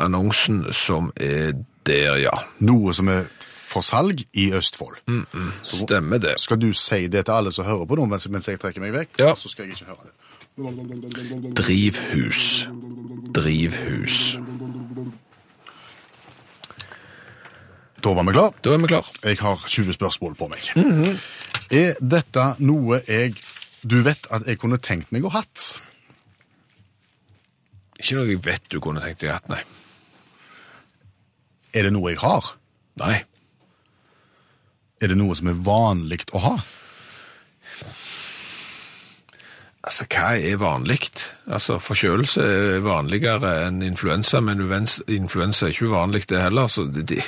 [0.00, 1.52] annonsen som er
[1.86, 2.32] der, ja.
[2.64, 3.28] Noe som er
[3.74, 4.96] for salg i Østfold.
[5.62, 6.38] Stemmer det.
[6.40, 9.18] Skal du si det til alle som hører på nå, mens jeg trekker meg vekk?
[9.20, 9.34] Ja.
[9.36, 10.14] Så skal jeg ikke høre det.
[11.58, 12.68] Drivhus.
[13.34, 14.38] Drivhus.
[18.04, 18.52] Da var vi klar.
[18.60, 19.06] Da er vi klar.
[19.24, 20.66] Jeg har 20 spørsmål på meg.
[21.72, 23.32] Er dette noe jeg
[23.84, 25.62] du vet at jeg kunne tenkt meg å hatt?
[27.96, 29.62] Ikke noe jeg vet du kunne tenkt deg hatt, nei.
[31.72, 32.52] Er det noe jeg har?
[33.00, 33.16] Nei.
[35.00, 36.54] Er det noe som er vanlig å ha?
[39.84, 41.08] Altså, hva er vanlig?
[41.48, 47.08] Altså, forkjølelse er vanligere enn influensa, men influensa er ikke uvanlig det heller, så det,
[47.08, 47.24] det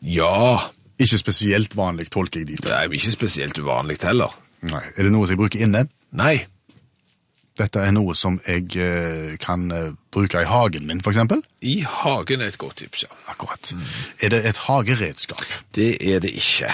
[0.00, 2.62] ja, Ikke spesielt vanlig, tolker jeg dit.
[2.62, 4.34] det er ikke spesielt uvanlig heller.
[4.62, 4.82] Nei.
[4.96, 5.86] Er det noe som jeg bruker inne?
[6.14, 6.46] Nei,
[7.54, 11.38] Dette er noe som jeg eh, kan eh, bruke i hagen min, eksempel.
[11.62, 13.12] i hagen er et godt tips, ja.
[13.30, 13.70] Akkurat.
[14.18, 15.44] Er det et hageredskap?
[15.74, 16.72] Det er det ikke.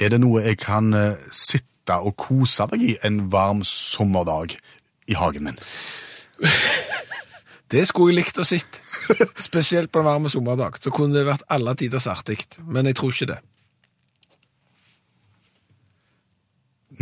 [0.00, 4.56] Er det noe jeg kan eh, sitte og kose meg i en varm sommerdag
[5.08, 5.60] i hagen min?
[7.68, 8.80] Det skulle jeg likt å sitte.
[9.48, 10.78] Spesielt på en varme sommerdag.
[10.80, 13.38] Så kunne det vært alle tiders artig, men jeg tror ikke det.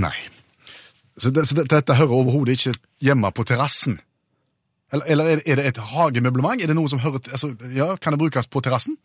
[0.02, 0.16] Nei.
[1.16, 4.00] Så, det, så det, dette hører overhodet ikke hjemme på terrassen?
[4.92, 6.62] Eller, eller er, det, er det et hagemøblement?
[6.62, 8.98] Er det noe som hører til, altså, ja, Kan det brukes på terrassen?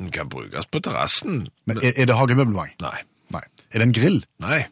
[0.00, 1.44] Den kan brukes på terrassen.
[1.68, 2.74] Men er, er det hagemøblement?
[2.82, 2.96] Nei.
[3.32, 3.44] Nei.
[3.70, 4.18] Er det en grill?
[4.42, 4.64] Nei.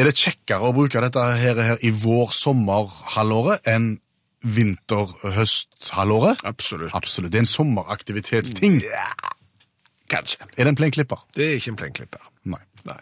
[0.00, 3.98] Er det kjekkere å bruke dette her, her i vår-sommerhalvåret enn
[4.40, 6.40] vinter-høst-halvåret?
[6.48, 6.94] Absolutt.
[6.96, 7.32] Absolutt.
[7.32, 8.80] Det er en sommeraktivitetsting.
[8.86, 9.10] Ja,
[10.10, 10.42] Kanskje.
[10.56, 11.20] Er det en plenklipper?
[11.36, 12.22] Det er ikke en plenklipper.
[12.50, 12.58] Nei.
[12.88, 12.96] Nei.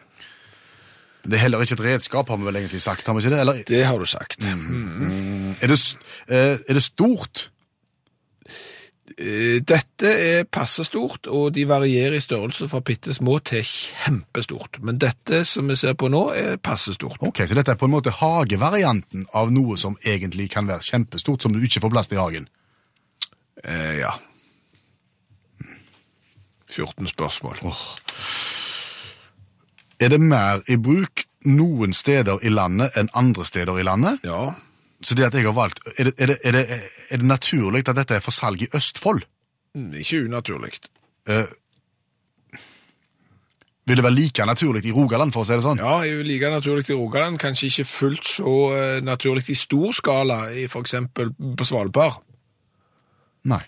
[1.25, 3.39] Det er heller ikke et redskap, har vi vel egentlig sagt, har vi ikke det?
[3.45, 4.45] Eller Det har du sagt.
[4.45, 5.79] er det,
[6.29, 7.49] eh, er det stort?
[9.19, 14.79] Eh, Dette er passe stort, og de varierer i størrelse fra bitte små til kjempestort.
[14.87, 17.19] Men dette som vi ser på nå, er passe stort.
[17.27, 21.43] Ok, så dette er på en måte hagevarianten av noe som egentlig kan være kjempestort,
[21.43, 22.49] som du ikke får plass til i hagen.
[23.65, 24.15] Eh, ja.
[26.71, 27.75] 14 spørsmål.
[29.99, 34.23] Er det mer i bruk noen steder i landet enn andre steder i landet?
[34.23, 34.53] Ja.
[35.03, 36.63] Så det at jeg har valgt, er det, er det, er det,
[37.11, 39.23] er det naturlig at dette er for salg i Østfold?
[39.79, 40.73] Mm, Ikke unaturlig.
[43.89, 45.79] Vil det være like naturlig i Rogaland, for å si det sånn?
[45.81, 50.95] Ja, like naturlig i Rogaland, kanskje ikke fullt så uh, naturlig i stor skala, f.eks.
[51.15, 52.19] på Svalbard.
[53.49, 53.63] Nei.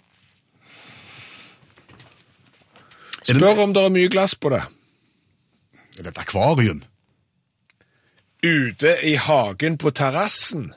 [3.25, 4.61] Det- Spør om det er mye glass på det.
[6.01, 6.83] Er det et akvarium?
[8.43, 10.73] Ute i hagen på terrassen.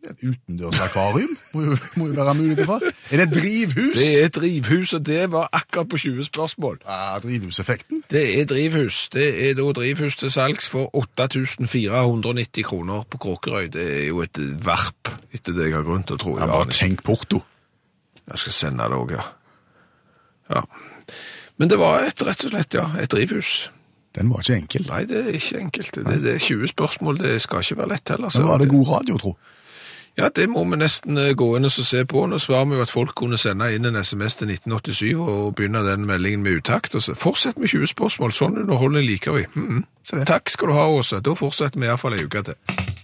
[0.00, 2.80] Et utendørs akvarium må jo, må jo være mulig for.
[3.12, 3.98] Er det et drivhus?
[3.98, 6.78] Det er et drivhus, og det var akkurat på 20 spørsmål.
[6.86, 8.04] Ja, drivhuseffekten.
[8.10, 9.08] Det er drivhus.
[9.12, 13.68] Det er da drivhus til salgs for 8490 kroner på Kråkerøy.
[13.72, 16.38] Det er jo et varp, etter det jeg har grunn til å tro.
[16.40, 17.42] Ja, bare tenk porto.
[18.30, 19.26] Jeg skal sende det òg, ja.
[20.54, 20.64] ja.
[21.60, 23.68] Men det var et, rett og slett, ja, et drivhus.
[24.16, 24.88] Den var ikke enkel.
[24.88, 25.94] Nei, det er ikke enkelt.
[25.94, 28.32] Det, det er 20 spørsmål, det skal ikke være lett heller.
[28.32, 29.36] så Men var det god radio, tro?
[30.20, 32.26] Ja, det må vi nesten eh, gå inn og se på.
[32.28, 35.80] Nå svarer vi jo at folk kunne sende inn en sms til 1987 og begynne
[35.86, 36.94] den meldingen med utakt.
[36.94, 38.36] Og så fortsett med 20 spørsmål.
[38.36, 39.46] Sånn underholdning liker vi.
[39.56, 40.16] Mm Se.
[40.24, 41.20] Takk skal du ha, Åse.
[41.20, 42.99] Da fortsetter vi iallfall ei uke til.